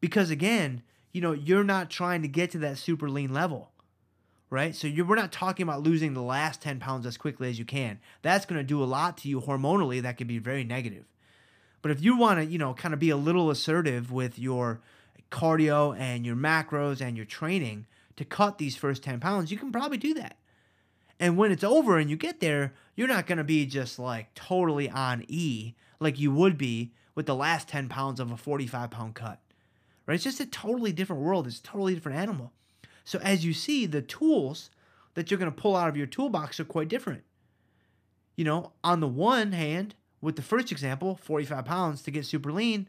Because 0.01 0.31
again, 0.31 0.83
you 1.13 1.21
know, 1.21 1.33
you're 1.33 1.65
not 1.65 1.91
trying 1.91 2.23
to 2.23 2.29
get 2.29 2.51
to 2.53 2.59
that 2.59 2.79
super 2.79 3.11
lean 3.11 3.33
level, 3.33 3.73
right? 4.51 4.75
So 4.75 4.91
we're 5.07 5.15
not 5.15 5.33
talking 5.33 5.63
about 5.63 5.83
losing 5.83 6.13
the 6.13 6.23
last 6.23 6.61
10 6.61 6.81
pounds 6.81 7.07
as 7.07 7.17
quickly 7.17 7.49
as 7.49 7.59
you 7.59 7.65
can. 7.65 8.01
That's 8.23 8.45
going 8.45 8.59
to 8.59 8.65
do 8.65 8.83
a 8.83 8.85
lot 8.85 9.17
to 9.19 9.29
you 9.29 9.41
hormonally 9.41 10.03
that 10.03 10.19
could 10.19 10.27
be 10.27 10.39
very 10.39 10.65
negative. 10.65 11.05
But 11.83 11.93
if 11.93 12.03
you 12.03 12.17
want 12.17 12.41
to, 12.41 12.45
you 12.45 12.59
know, 12.59 12.75
kind 12.75 12.93
of 12.93 13.01
be 13.01 13.11
a 13.11 13.17
little 13.17 13.51
assertive 13.51 14.13
with 14.13 14.39
your 14.39 14.81
cardio 15.31 15.97
and 15.99 16.27
your 16.27 16.37
macros 16.37 17.01
and 17.01 17.17
your 17.17 17.27
training, 17.27 17.87
to 18.17 18.25
cut 18.27 18.59
these 18.59 18.77
first 18.77 19.03
10 19.03 19.19
pounds, 19.19 19.51
you 19.51 19.57
can 19.57 19.73
probably 19.73 19.97
do 19.97 20.13
that. 20.13 20.37
And 21.19 21.39
when 21.39 21.53
it's 21.53 21.65
over 21.65 21.97
and 21.97 22.11
you 22.11 22.17
get 22.17 22.41
there, 22.41 22.75
you're 22.95 23.09
not 23.09 23.27
going 23.27 23.39
to 23.39 23.45
be 23.45 23.65
just 23.65 23.99
like 23.99 24.35
totally 24.35 24.91
on 24.91 25.25
E 25.27 25.75
like 26.01 26.19
you 26.19 26.31
would 26.31 26.59
be 26.59 26.93
with 27.15 27.25
the 27.25 27.35
last 27.35 27.69
10 27.69 27.89
pounds 27.89 28.21
of 28.21 28.31
a 28.31 28.37
45 28.37 28.91
pound 28.91 29.15
cut. 29.15 29.41
Right? 30.07 30.17
It's 30.17 30.25
just 30.25 30.39
a 30.39 30.45
totally 30.45 30.93
different 30.93 31.23
world. 31.23 31.47
It's 31.47 31.61
a 31.61 31.63
totally 31.63 31.95
different 31.95 32.19
animal. 32.19 32.53
So 33.11 33.19
as 33.25 33.45
you 33.45 33.53
see, 33.53 33.87
the 33.87 34.03
tools 34.03 34.71
that 35.15 35.31
you're 35.33 35.39
going 35.41 35.51
to 35.51 35.61
pull 35.61 35.75
out 35.75 35.89
of 35.89 35.97
your 35.97 36.07
toolbox 36.07 36.61
are 36.61 36.65
quite 36.65 36.87
different. 36.87 37.25
You 38.37 38.45
know, 38.45 38.71
on 38.85 39.01
the 39.01 39.09
one 39.09 39.51
hand, 39.51 39.97
with 40.21 40.37
the 40.37 40.43
first 40.43 40.71
example, 40.71 41.17
45 41.17 41.65
pounds 41.65 42.03
to 42.03 42.13
get 42.13 42.25
super 42.25 42.53
lean, 42.53 42.89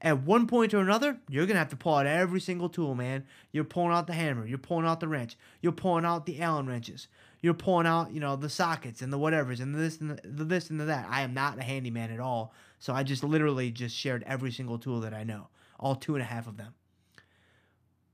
at 0.00 0.22
one 0.22 0.46
point 0.46 0.72
or 0.72 0.78
another, 0.78 1.18
you're 1.28 1.44
gonna 1.44 1.58
have 1.58 1.68
to 1.68 1.76
pull 1.76 1.96
out 1.96 2.06
every 2.06 2.40
single 2.40 2.70
tool, 2.70 2.94
man. 2.94 3.26
You're 3.52 3.64
pulling 3.64 3.92
out 3.92 4.06
the 4.06 4.14
hammer, 4.14 4.46
you're 4.46 4.56
pulling 4.56 4.86
out 4.86 5.00
the 5.00 5.08
wrench, 5.08 5.36
you're 5.60 5.72
pulling 5.72 6.06
out 6.06 6.24
the 6.24 6.40
Allen 6.40 6.66
wrenches, 6.66 7.08
you're 7.42 7.52
pulling 7.52 7.86
out, 7.86 8.12
you 8.12 8.20
know, 8.20 8.36
the 8.36 8.48
sockets 8.48 9.02
and 9.02 9.12
the 9.12 9.18
whatevers 9.18 9.60
and 9.60 9.74
this 9.74 10.00
and 10.00 10.12
the, 10.12 10.20
the 10.24 10.44
this 10.44 10.70
and 10.70 10.80
the 10.80 10.84
that. 10.84 11.06
I 11.10 11.22
am 11.22 11.34
not 11.34 11.58
a 11.58 11.62
handyman 11.62 12.10
at 12.10 12.20
all. 12.20 12.54
So 12.78 12.94
I 12.94 13.02
just 13.02 13.22
literally 13.22 13.70
just 13.70 13.94
shared 13.94 14.22
every 14.24 14.52
single 14.52 14.78
tool 14.78 15.00
that 15.00 15.12
I 15.12 15.24
know, 15.24 15.48
all 15.78 15.94
two 15.94 16.14
and 16.14 16.22
a 16.22 16.26
half 16.26 16.46
of 16.46 16.56
them. 16.56 16.74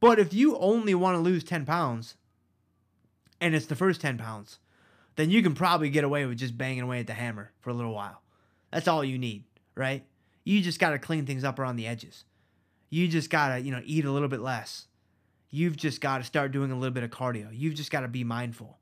But 0.04 0.18
if 0.18 0.34
you 0.34 0.58
only 0.58 0.94
want 0.94 1.14
to 1.16 1.18
lose 1.18 1.42
10 1.44 1.64
pounds 1.64 2.16
and 3.40 3.54
it's 3.54 3.64
the 3.64 3.74
first 3.74 4.02
10 4.02 4.18
pounds, 4.18 4.58
then 5.16 5.30
you 5.30 5.42
can 5.42 5.54
probably 5.54 5.88
get 5.88 6.04
away 6.04 6.26
with 6.26 6.36
just 6.36 6.58
banging 6.58 6.82
away 6.82 7.00
at 7.00 7.06
the 7.06 7.14
hammer 7.14 7.52
for 7.62 7.70
a 7.70 7.72
little 7.72 7.94
while. 7.94 8.20
That's 8.70 8.86
all 8.86 9.02
you 9.02 9.16
need, 9.16 9.44
right? 9.74 10.04
You 10.44 10.60
just 10.60 10.78
got 10.78 10.90
to 10.90 10.98
clean 10.98 11.24
things 11.24 11.42
up 11.42 11.58
around 11.58 11.76
the 11.76 11.86
edges. 11.86 12.24
You 12.90 13.08
just 13.08 13.30
got 13.30 13.48
to, 13.48 13.60
you 13.62 13.72
know, 13.72 13.80
eat 13.82 14.04
a 14.04 14.10
little 14.10 14.28
bit 14.28 14.40
less. 14.40 14.88
You've 15.48 15.78
just 15.78 16.02
got 16.02 16.18
to 16.18 16.24
start 16.24 16.52
doing 16.52 16.70
a 16.70 16.78
little 16.78 16.92
bit 16.92 17.02
of 17.02 17.08
cardio. 17.08 17.48
You've 17.50 17.74
just 17.74 17.90
got 17.90 18.00
to 18.00 18.08
be 18.08 18.24
mindful. 18.24 18.76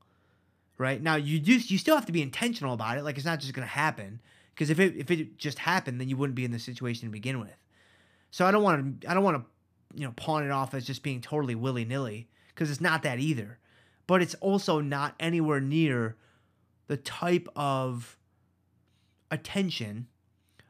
Right? 0.77 1.01
Now, 1.01 1.15
you 1.15 1.39
just 1.39 1.71
you 1.71 1.77
still 1.77 1.95
have 1.95 2.07
to 2.07 2.11
be 2.11 2.21
intentional 2.21 2.73
about 2.73 2.97
it. 2.97 3.05
Like 3.05 3.15
it's 3.15 3.25
not 3.25 3.39
just 3.39 3.53
going 3.53 3.65
to 3.65 3.73
happen 3.73 4.19
because 4.53 4.69
if 4.69 4.77
it 4.77 4.97
if 4.97 5.09
it 5.09 5.37
just 5.37 5.59
happened, 5.59 6.01
then 6.01 6.09
you 6.09 6.17
wouldn't 6.17 6.35
be 6.35 6.43
in 6.43 6.51
the 6.51 6.59
situation 6.59 7.07
to 7.07 7.13
begin 7.13 7.39
with. 7.39 7.55
So 8.29 8.45
I 8.45 8.51
don't 8.51 8.63
want 8.63 9.01
to 9.01 9.09
I 9.09 9.13
don't 9.13 9.23
want 9.23 9.37
to 9.37 9.52
you 9.93 10.05
know 10.05 10.13
pawn 10.15 10.43
it 10.43 10.51
off 10.51 10.73
as 10.73 10.85
just 10.85 11.03
being 11.03 11.21
totally 11.21 11.55
willy 11.55 11.85
nilly 11.85 12.27
because 12.49 12.69
it's 12.69 12.81
not 12.81 13.03
that 13.03 13.19
either. 13.19 13.59
But 14.05 14.21
it's 14.21 14.35
also 14.35 14.81
not 14.81 15.15
anywhere 15.19 15.61
near 15.61 16.17
the 16.87 16.97
type 16.97 17.47
of 17.55 18.17
attention, 19.31 20.07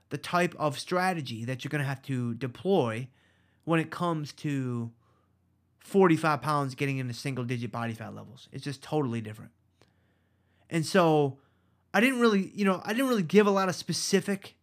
the 0.10 0.18
type 0.18 0.56
of 0.58 0.78
strategy 0.78 1.44
that 1.46 1.64
you're 1.64 1.70
going 1.70 1.82
to 1.82 1.88
have 1.88 2.02
to 2.04 2.36
deploy 2.36 3.08
when 3.66 3.80
it 3.80 3.90
comes 3.90 4.32
to 4.34 4.92
45 5.80 6.42
pounds 6.42 6.76
getting 6.76 6.98
into 6.98 7.14
single 7.14 7.44
digit 7.44 7.72
body 7.72 7.94
fat 7.94 8.16
levels. 8.16 8.48
It's 8.52 8.64
just 8.64 8.82
totally 8.82 9.22
different. 9.22 9.52
And 10.70 10.86
so 10.86 11.40
I 11.94 12.00
didn't 12.00 12.20
really, 12.20 12.52
you 12.56 12.66
know, 12.66 12.82
I 12.84 12.94
didn't 12.94 13.10
really 13.10 13.24
give 13.24 13.48
a 13.48 13.52
lot 13.52 13.70
of 13.70 13.76
specific, 13.76 14.56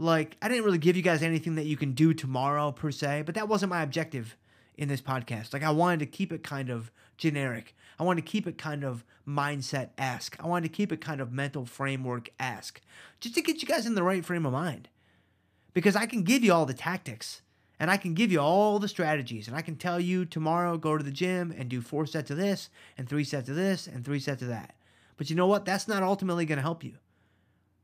like, 0.00 0.38
I 0.40 0.48
didn't 0.48 0.64
really 0.64 0.78
give 0.78 0.96
you 0.96 1.02
guys 1.02 1.22
anything 1.22 1.56
that 1.56 1.66
you 1.66 1.76
can 1.76 1.92
do 1.92 2.14
tomorrow 2.14 2.72
per 2.72 2.90
se, 2.90 3.24
but 3.26 3.34
that 3.34 3.48
wasn't 3.48 3.68
my 3.68 3.82
objective 3.82 4.34
in 4.78 4.88
this 4.88 5.02
podcast. 5.02 5.52
Like, 5.52 5.62
I 5.62 5.70
wanted 5.70 6.00
to 6.00 6.06
keep 6.06 6.32
it 6.32 6.42
kind 6.42 6.70
of 6.70 6.90
generic. 7.18 7.76
I 7.98 8.04
wanted 8.04 8.24
to 8.24 8.30
keep 8.30 8.46
it 8.46 8.56
kind 8.56 8.82
of 8.82 9.04
mindset 9.28 9.90
esque. 9.98 10.38
I 10.42 10.46
wanted 10.46 10.70
to 10.70 10.74
keep 10.74 10.90
it 10.90 11.02
kind 11.02 11.20
of 11.20 11.32
mental 11.32 11.66
framework 11.66 12.30
esque, 12.40 12.80
just 13.20 13.34
to 13.34 13.42
get 13.42 13.60
you 13.60 13.68
guys 13.68 13.84
in 13.84 13.94
the 13.94 14.02
right 14.02 14.24
frame 14.24 14.46
of 14.46 14.54
mind. 14.54 14.88
Because 15.74 15.94
I 15.94 16.06
can 16.06 16.22
give 16.22 16.42
you 16.42 16.54
all 16.54 16.64
the 16.64 16.72
tactics 16.72 17.42
and 17.78 17.90
I 17.90 17.98
can 17.98 18.14
give 18.14 18.32
you 18.32 18.40
all 18.40 18.78
the 18.78 18.88
strategies 18.88 19.48
and 19.48 19.56
I 19.56 19.60
can 19.60 19.76
tell 19.76 20.00
you 20.00 20.24
tomorrow 20.24 20.78
go 20.78 20.96
to 20.96 21.04
the 21.04 21.10
gym 21.10 21.54
and 21.56 21.68
do 21.68 21.82
four 21.82 22.06
sets 22.06 22.30
of 22.30 22.38
this 22.38 22.70
and 22.96 23.06
three 23.06 23.22
sets 23.22 23.50
of 23.50 23.54
this 23.54 23.86
and 23.86 24.02
three 24.04 24.18
sets 24.18 24.40
of 24.40 24.48
that. 24.48 24.74
But 25.18 25.28
you 25.28 25.36
know 25.36 25.46
what? 25.46 25.66
That's 25.66 25.86
not 25.86 26.02
ultimately 26.02 26.46
going 26.46 26.56
to 26.56 26.62
help 26.62 26.82
you. 26.82 26.94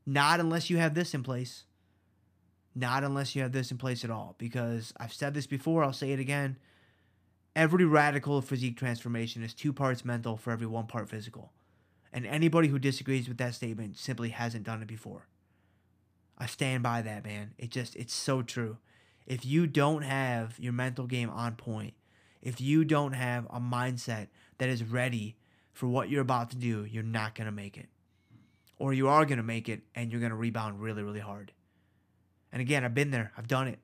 Not 0.06 0.40
unless 0.40 0.70
you 0.70 0.78
have 0.78 0.94
this 0.94 1.12
in 1.12 1.22
place. 1.22 1.64
Not 2.78 3.04
unless 3.04 3.34
you 3.34 3.40
have 3.40 3.52
this 3.52 3.70
in 3.70 3.78
place 3.78 4.04
at 4.04 4.10
all. 4.10 4.34
Because 4.36 4.92
I've 4.98 5.12
said 5.12 5.32
this 5.32 5.46
before, 5.46 5.82
I'll 5.82 5.94
say 5.94 6.12
it 6.12 6.20
again. 6.20 6.58
Every 7.56 7.86
radical 7.86 8.42
physique 8.42 8.76
transformation 8.76 9.42
is 9.42 9.54
two 9.54 9.72
parts 9.72 10.04
mental 10.04 10.36
for 10.36 10.50
every 10.50 10.66
one 10.66 10.86
part 10.86 11.08
physical. 11.08 11.52
And 12.12 12.26
anybody 12.26 12.68
who 12.68 12.78
disagrees 12.78 13.28
with 13.28 13.38
that 13.38 13.54
statement 13.54 13.96
simply 13.96 14.28
hasn't 14.28 14.64
done 14.64 14.82
it 14.82 14.88
before. 14.88 15.26
I 16.36 16.44
stand 16.44 16.82
by 16.82 17.00
that, 17.00 17.24
man. 17.24 17.54
It 17.56 17.70
just, 17.70 17.96
it's 17.96 18.12
so 18.12 18.42
true. 18.42 18.76
If 19.26 19.46
you 19.46 19.66
don't 19.66 20.02
have 20.02 20.58
your 20.58 20.74
mental 20.74 21.06
game 21.06 21.30
on 21.30 21.56
point, 21.56 21.94
if 22.42 22.60
you 22.60 22.84
don't 22.84 23.14
have 23.14 23.46
a 23.46 23.58
mindset 23.58 24.28
that 24.58 24.68
is 24.68 24.84
ready 24.84 25.36
for 25.72 25.86
what 25.86 26.10
you're 26.10 26.20
about 26.20 26.50
to 26.50 26.56
do, 26.56 26.84
you're 26.84 27.02
not 27.02 27.34
going 27.34 27.46
to 27.46 27.52
make 27.52 27.78
it. 27.78 27.88
Or 28.78 28.92
you 28.92 29.08
are 29.08 29.24
going 29.24 29.38
to 29.38 29.42
make 29.42 29.70
it 29.70 29.80
and 29.94 30.12
you're 30.12 30.20
going 30.20 30.30
to 30.30 30.36
rebound 30.36 30.80
really, 30.80 31.02
really 31.02 31.20
hard. 31.20 31.52
And 32.52 32.60
again, 32.60 32.84
I've 32.84 32.94
been 32.94 33.10
there. 33.10 33.32
I've 33.36 33.48
done 33.48 33.68
it. 33.68 33.78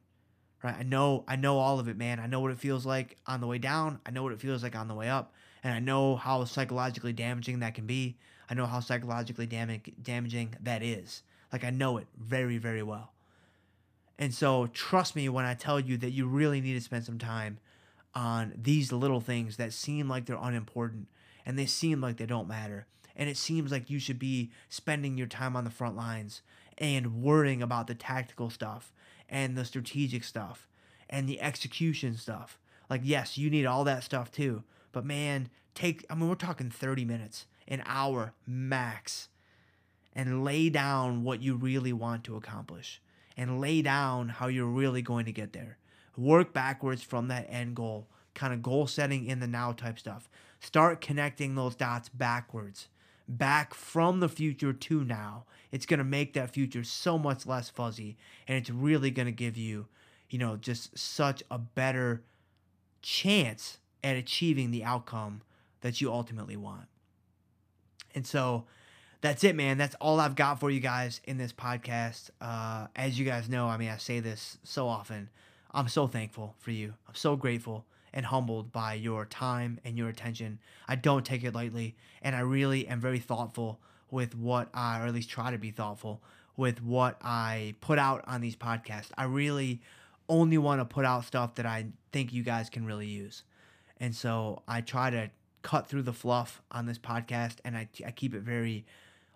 Right? 0.63 0.77
I 0.79 0.83
know 0.83 1.25
I 1.27 1.37
know 1.37 1.59
all 1.59 1.81
of 1.81 1.89
it, 1.89 1.97
man. 1.97 2.21
I 2.21 2.27
know 2.27 2.41
what 2.41 2.53
it 2.53 2.59
feels 2.59 2.87
like 2.87 3.17
on 3.27 3.41
the 3.41 3.47
way 3.47 3.59
down. 3.59 4.01
I 4.07 4.11
know 4.11 4.23
what 4.23 4.33
it 4.33 4.41
feels 4.41 4.63
like 4.63 4.77
on 4.77 4.89
the 4.89 4.95
way 4.95 5.09
up. 5.09 5.33
And 5.65 5.75
I 5.75 5.81
know 5.81 6.17
how 6.17 6.45
psychologically 6.45 7.13
damaging 7.13 7.61
that 7.61 7.75
can 7.75 7.87
be. 7.87 8.17
I 8.49 8.55
know 8.55 8.67
how 8.67 8.81
psychologically 8.81 9.47
damag- 9.47 9.95
damaging 10.03 10.55
that 10.63 10.83
is. 10.83 11.23
Like 11.53 11.65
I 11.65 11.71
know 11.71 11.99
it 11.99 12.07
very, 12.17 12.59
very 12.59 12.83
well. 12.83 13.13
And 14.19 14.33
so 14.33 14.69
trust 14.69 15.17
me 15.17 15.29
when 15.29 15.45
I 15.45 15.55
tell 15.55 15.81
you 15.81 15.97
that 15.99 16.11
you 16.11 16.27
really 16.27 16.61
need 16.61 16.75
to 16.75 16.81
spend 16.81 17.05
some 17.05 17.19
time 17.19 17.59
on 18.15 18.53
these 18.57 18.93
little 18.93 19.21
things 19.21 19.57
that 19.57 19.73
seem 19.73 20.09
like 20.09 20.27
they're 20.27 20.39
unimportant 20.41 21.09
and 21.45 21.59
they 21.59 21.67
seem 21.67 22.01
like 22.01 22.19
they 22.19 22.27
don't 22.27 22.49
matter. 22.49 22.87
And 23.17 23.29
it 23.29 23.37
seems 23.37 23.73
like 23.73 23.91
you 23.91 23.99
should 23.99 24.19
be 24.19 24.51
spending 24.69 25.19
your 25.19 25.27
time 25.27 25.57
on 25.57 25.65
the 25.65 25.71
front 25.71 25.97
lines 25.97 26.43
and 26.79 27.23
worrying 27.23 27.63
about 27.63 27.87
the 27.87 27.95
tactical 27.95 28.51
stuff 28.51 28.93
and 29.29 29.57
the 29.57 29.65
strategic 29.65 30.25
stuff 30.25 30.69
and 31.09 31.29
the 31.29 31.41
execution 31.41 32.17
stuff. 32.17 32.59
Like, 32.89 33.03
yes, 33.05 33.39
you 33.39 33.51
need 33.51 33.67
all 33.67 33.85
that 33.85 34.05
stuff 34.05 34.31
too. 34.31 34.63
But 34.93 35.05
man, 35.05 35.49
take, 35.75 36.05
I 36.11 36.15
mean, 36.15 36.29
we're 36.29 36.35
talking 36.35 36.71
30 36.71 37.05
minutes, 37.05 37.47
an 37.69 37.83
hour 37.87 38.35
max, 38.47 39.29
and 40.15 40.45
lay 40.45 40.69
down 40.69 41.25
what 41.25 41.41
you 41.41 41.55
really 41.55 41.93
want 41.93 42.25
to 42.25 42.37
accomplish 42.37 43.01
and 43.37 43.61
lay 43.61 43.83
down 43.83 44.29
how 44.29 44.47
you're 44.47 44.67
really 44.67 45.03
going 45.03 45.25
to 45.25 45.33
get 45.33 45.53
there. 45.53 45.79
Work 46.17 46.53
backwards 46.53 47.03
from 47.03 47.29
that 47.29 47.47
end 47.49 47.77
goal, 47.77 48.09
kind 48.35 48.53
of 48.53 48.63
goal 48.63 48.87
setting 48.87 49.25
in 49.25 49.41
the 49.41 49.47
now 49.47 49.73
type 49.73 49.99
stuff. 49.99 50.29
Start 50.61 51.01
connecting 51.01 51.55
those 51.55 51.75
dots 51.75 52.09
backwards, 52.09 52.89
back 53.29 53.75
from 53.75 54.21
the 54.21 54.29
future 54.29 54.73
to 54.73 55.05
now. 55.05 55.45
It's 55.71 55.87
going 55.87 55.99
to 55.99 56.05
make 56.05 56.35
that 56.35 56.51
future 56.51 56.85
so 56.85 57.19
much 57.19 57.47
less 57.47 57.69
fuzzy, 57.69 58.17
and 58.47 58.59
it's 58.59 58.71
really 58.71 59.11
going 59.11 59.27
to 59.27 59.33
give 59.33 59.57
you, 59.57 59.87
you 60.29 60.39
know, 60.39 60.57
just 60.57 60.97
such 60.99 61.43
a 61.51 61.59
better 61.59 62.23
chance 63.01 63.79
at 64.05 64.17
achieving 64.17 64.71
the 64.71 64.85
outcome 64.85 65.43
that 65.81 66.01
you 66.01 66.13
ultimately 66.13 66.57
want. 66.57 66.87
And 68.15 68.27
so 68.27 68.65
that's 69.21 69.45
it, 69.45 69.57
man. 69.57 69.79
That's 69.79 69.95
all 70.01 70.21
I've 70.21 70.37
got 70.37 70.61
for 70.61 70.71
you 70.71 70.81
guys 70.81 71.21
in 71.25 71.39
this 71.39 71.53
podcast. 71.53 72.31
Uh, 72.41 72.89
as 72.95 73.19
you 73.19 73.25
guys 73.25 73.49
know, 73.49 73.69
I 73.69 73.77
mean, 73.77 73.89
I 73.89 73.97
say 73.97 74.21
this 74.21 74.59
so 74.65 74.89
often. 74.89 75.31
I'm 75.71 75.89
so 75.89 76.07
thankful 76.07 76.55
for 76.59 76.71
you. 76.71 76.95
I'm 77.09 77.15
so 77.15 77.37
grateful 77.37 77.87
and 78.13 78.27
humbled 78.27 78.73
by 78.73 78.95
your 78.95 79.25
time 79.25 79.81
and 79.85 79.97
your 79.97 80.09
attention. 80.09 80.59
I 80.87 80.97
don't 80.97 81.25
take 81.25 81.45
it 81.45 81.55
lightly, 81.55 81.97
and 82.21 82.37
I 82.37 82.41
really 82.41 82.87
am 82.87 83.01
very 83.01 83.19
thoughtful 83.19 83.81
with 84.11 84.35
what 84.35 84.69
I, 84.75 85.01
or 85.01 85.07
at 85.07 85.15
least 85.15 85.31
try 85.31 85.51
to 85.51 85.59
be 85.59 85.71
thoughtful 85.71 86.23
with 86.57 86.83
what 86.83 87.17
I 87.23 87.75
put 87.81 87.99
out 87.99 88.23
on 88.27 88.41
these 88.41 88.57
podcasts. 88.57 89.11
I 89.17 89.25
really 89.25 89.81
only 90.29 90.59
want 90.59 90.81
to 90.81 90.85
put 90.85 91.05
out 91.05 91.25
stuff 91.25 91.55
that 91.57 91.67
I 91.67 91.87
think 92.13 92.33
you 92.33 92.43
guys 92.43 92.71
can 92.71 92.85
really 92.85 93.07
use. 93.07 93.43
And 93.99 94.15
so 94.15 94.63
I 94.69 94.81
try 94.81 95.11
to 95.11 95.31
cut 95.63 95.89
through 95.89 96.03
the 96.03 96.13
fluff 96.13 96.61
on 96.71 96.87
this 96.87 96.99
podcast 96.99 97.57
and 97.65 97.77
I, 97.77 97.89
I 98.05 98.11
keep 98.11 98.35
it 98.35 98.43
very 98.43 98.85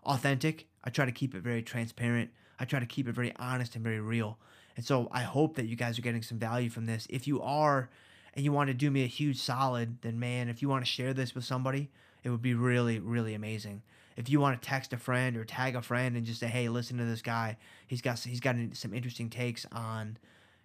authentic. 0.04 0.66
I 0.84 0.90
try 0.90 1.04
to 1.04 1.12
keep 1.12 1.34
it 1.34 1.42
very 1.42 1.62
transparent. 1.62 2.30
I 2.58 2.64
try 2.64 2.80
to 2.80 2.86
keep 2.86 3.08
it 3.08 3.12
very 3.12 3.32
honest 3.36 3.74
and 3.74 3.84
very 3.84 4.00
real. 4.00 4.38
And 4.76 4.84
so 4.84 5.08
I 5.12 5.22
hope 5.22 5.56
that 5.56 5.66
you 5.66 5.76
guys 5.76 5.98
are 5.98 6.02
getting 6.02 6.22
some 6.22 6.38
value 6.38 6.68
from 6.68 6.86
this. 6.86 7.06
If 7.08 7.26
you 7.26 7.40
are, 7.42 7.88
and 8.36 8.44
you 8.44 8.52
want 8.52 8.68
to 8.68 8.74
do 8.74 8.90
me 8.90 9.02
a 9.02 9.08
huge 9.08 9.38
solid, 9.38 10.02
then 10.02 10.20
man, 10.20 10.50
if 10.50 10.60
you 10.60 10.68
want 10.68 10.84
to 10.84 10.90
share 10.90 11.14
this 11.14 11.34
with 11.34 11.44
somebody, 11.44 11.90
it 12.22 12.28
would 12.28 12.42
be 12.42 12.54
really, 12.54 12.98
really 12.98 13.32
amazing. 13.34 13.82
If 14.16 14.28
you 14.28 14.40
want 14.40 14.60
to 14.60 14.68
text 14.68 14.92
a 14.92 14.98
friend 14.98 15.36
or 15.36 15.44
tag 15.44 15.74
a 15.74 15.82
friend 15.82 16.16
and 16.16 16.24
just 16.24 16.40
say, 16.40 16.46
"Hey, 16.46 16.68
listen 16.68 16.98
to 16.98 17.04
this 17.04 17.22
guy. 17.22 17.56
He's 17.86 18.02
got 18.02 18.18
he's 18.20 18.40
got 18.40 18.56
some 18.72 18.94
interesting 18.94 19.30
takes 19.30 19.66
on, 19.72 20.18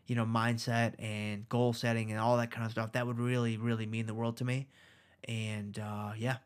you 0.06 0.16
know, 0.16 0.26
mindset 0.26 0.94
and 1.00 1.48
goal 1.50 1.74
setting 1.74 2.12
and 2.12 2.20
all 2.20 2.38
that 2.38 2.52
kind 2.52 2.66
of 2.66 2.72
stuff," 2.72 2.92
that 2.94 3.08
would 3.08 3.20
really, 3.20 3.58
really 3.58 3.86
mean 3.86 4.06
the 4.06 4.14
world 4.14 4.38
to 4.38 4.46
me. 4.46 4.68
And 5.28 5.78
uh, 5.80 6.12
yeah, 6.18 6.38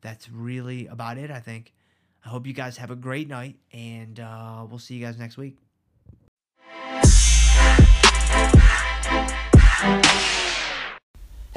that's 0.00 0.30
really 0.30 0.86
about 0.86 1.18
it. 1.18 1.30
I 1.30 1.40
think. 1.40 1.72
I 2.24 2.28
hope 2.28 2.46
you 2.46 2.52
guys 2.52 2.76
have 2.76 2.90
a 2.90 2.96
great 2.96 3.28
night, 3.28 3.56
and 3.72 4.20
uh, 4.20 4.66
we'll 4.68 4.78
see 4.78 4.94
you 4.94 5.04
guys 5.04 5.18
next 5.18 5.38
week. 5.38 5.56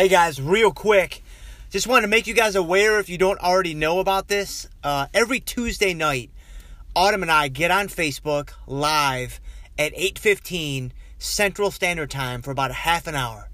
Hey 0.04 0.10
guys, 0.10 0.42
real 0.42 0.74
quick, 0.74 1.24
just 1.70 1.88
want 1.88 2.04
to 2.04 2.10
make 2.10 2.28
you 2.28 2.34
guys 2.34 2.58
aware 2.58 3.00
if 3.00 3.08
you 3.08 3.18
don't 3.18 3.40
already 3.40 3.74
know 3.74 4.00
about 4.00 4.28
this. 4.28 4.68
Uh, 4.84 5.08
every 5.14 5.40
Tuesday 5.40 5.94
night, 5.94 6.30
Autumn 6.94 7.22
and 7.22 7.32
I 7.32 7.48
get 7.48 7.72
on 7.72 7.88
Facebook 7.88 8.50
live 8.68 9.40
at 9.80 9.94
8:15 9.96 10.92
Central 11.20 11.72
Standard 11.72 12.12
Time 12.12 12.42
for 12.42 12.52
about 12.52 12.70
a 12.70 12.74
half 12.74 13.08
an 13.08 13.16
hour. 13.16 13.50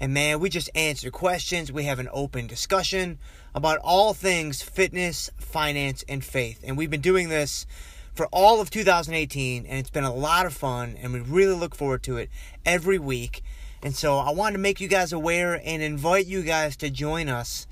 And 0.00 0.12
man, 0.12 0.40
we 0.40 0.50
just 0.50 0.70
answer 0.74 1.08
questions. 1.12 1.70
We 1.70 1.84
have 1.84 2.00
an 2.00 2.08
open 2.12 2.48
discussion 2.48 3.20
about 3.54 3.78
all 3.78 4.12
things 4.12 4.60
fitness, 4.60 5.30
finance, 5.38 6.04
and 6.08 6.24
faith. 6.24 6.64
And 6.64 6.76
we've 6.76 6.90
been 6.90 7.00
doing 7.00 7.28
this 7.28 7.64
for 8.12 8.26
all 8.32 8.60
of 8.60 8.70
2018, 8.70 9.66
and 9.66 9.78
it's 9.78 9.88
been 9.88 10.02
a 10.02 10.12
lot 10.12 10.46
of 10.46 10.52
fun, 10.52 10.96
and 11.00 11.12
we 11.12 11.20
really 11.20 11.54
look 11.54 11.76
forward 11.76 12.02
to 12.02 12.16
it 12.16 12.28
every 12.66 12.98
week. 12.98 13.44
And 13.82 13.94
so 13.96 14.18
I 14.18 14.30
wanted 14.30 14.52
to 14.54 14.58
make 14.60 14.80
you 14.80 14.88
guys 14.88 15.12
aware 15.12 15.60
and 15.64 15.82
invite 15.82 16.26
you 16.26 16.42
guys 16.42 16.76
to 16.78 16.90
join 16.90 17.28
us 17.28 17.66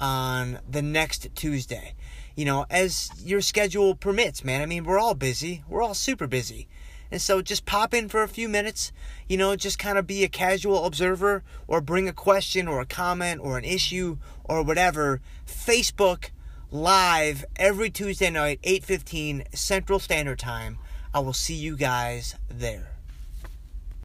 on 0.00 0.58
the 0.68 0.82
next 0.82 1.28
Tuesday. 1.36 1.94
you 2.36 2.44
know, 2.44 2.66
as 2.70 3.10
your 3.22 3.40
schedule 3.40 3.94
permits, 3.94 4.44
man. 4.44 4.62
I 4.62 4.66
mean, 4.66 4.84
we're 4.84 4.98
all 4.98 5.14
busy. 5.14 5.64
We're 5.68 5.82
all 5.82 5.94
super 5.94 6.26
busy. 6.26 6.68
And 7.10 7.20
so 7.20 7.42
just 7.42 7.66
pop 7.66 7.92
in 7.92 8.08
for 8.08 8.22
a 8.22 8.28
few 8.28 8.48
minutes, 8.48 8.90
you 9.28 9.36
know, 9.36 9.54
just 9.54 9.78
kind 9.78 9.98
of 9.98 10.06
be 10.06 10.24
a 10.24 10.28
casual 10.28 10.86
observer 10.86 11.42
or 11.68 11.82
bring 11.82 12.08
a 12.08 12.12
question 12.12 12.66
or 12.66 12.80
a 12.80 12.86
comment 12.86 13.40
or 13.42 13.58
an 13.58 13.64
issue 13.64 14.16
or 14.44 14.62
whatever. 14.62 15.20
Facebook 15.46 16.30
live 16.70 17.44
every 17.56 17.90
Tuesday 17.90 18.30
night, 18.30 18.60
8:15 18.62 19.44
Central 19.54 19.98
Standard 19.98 20.38
Time. 20.38 20.78
I 21.12 21.20
will 21.20 21.34
see 21.34 21.54
you 21.54 21.76
guys 21.76 22.36
there. 22.48 22.91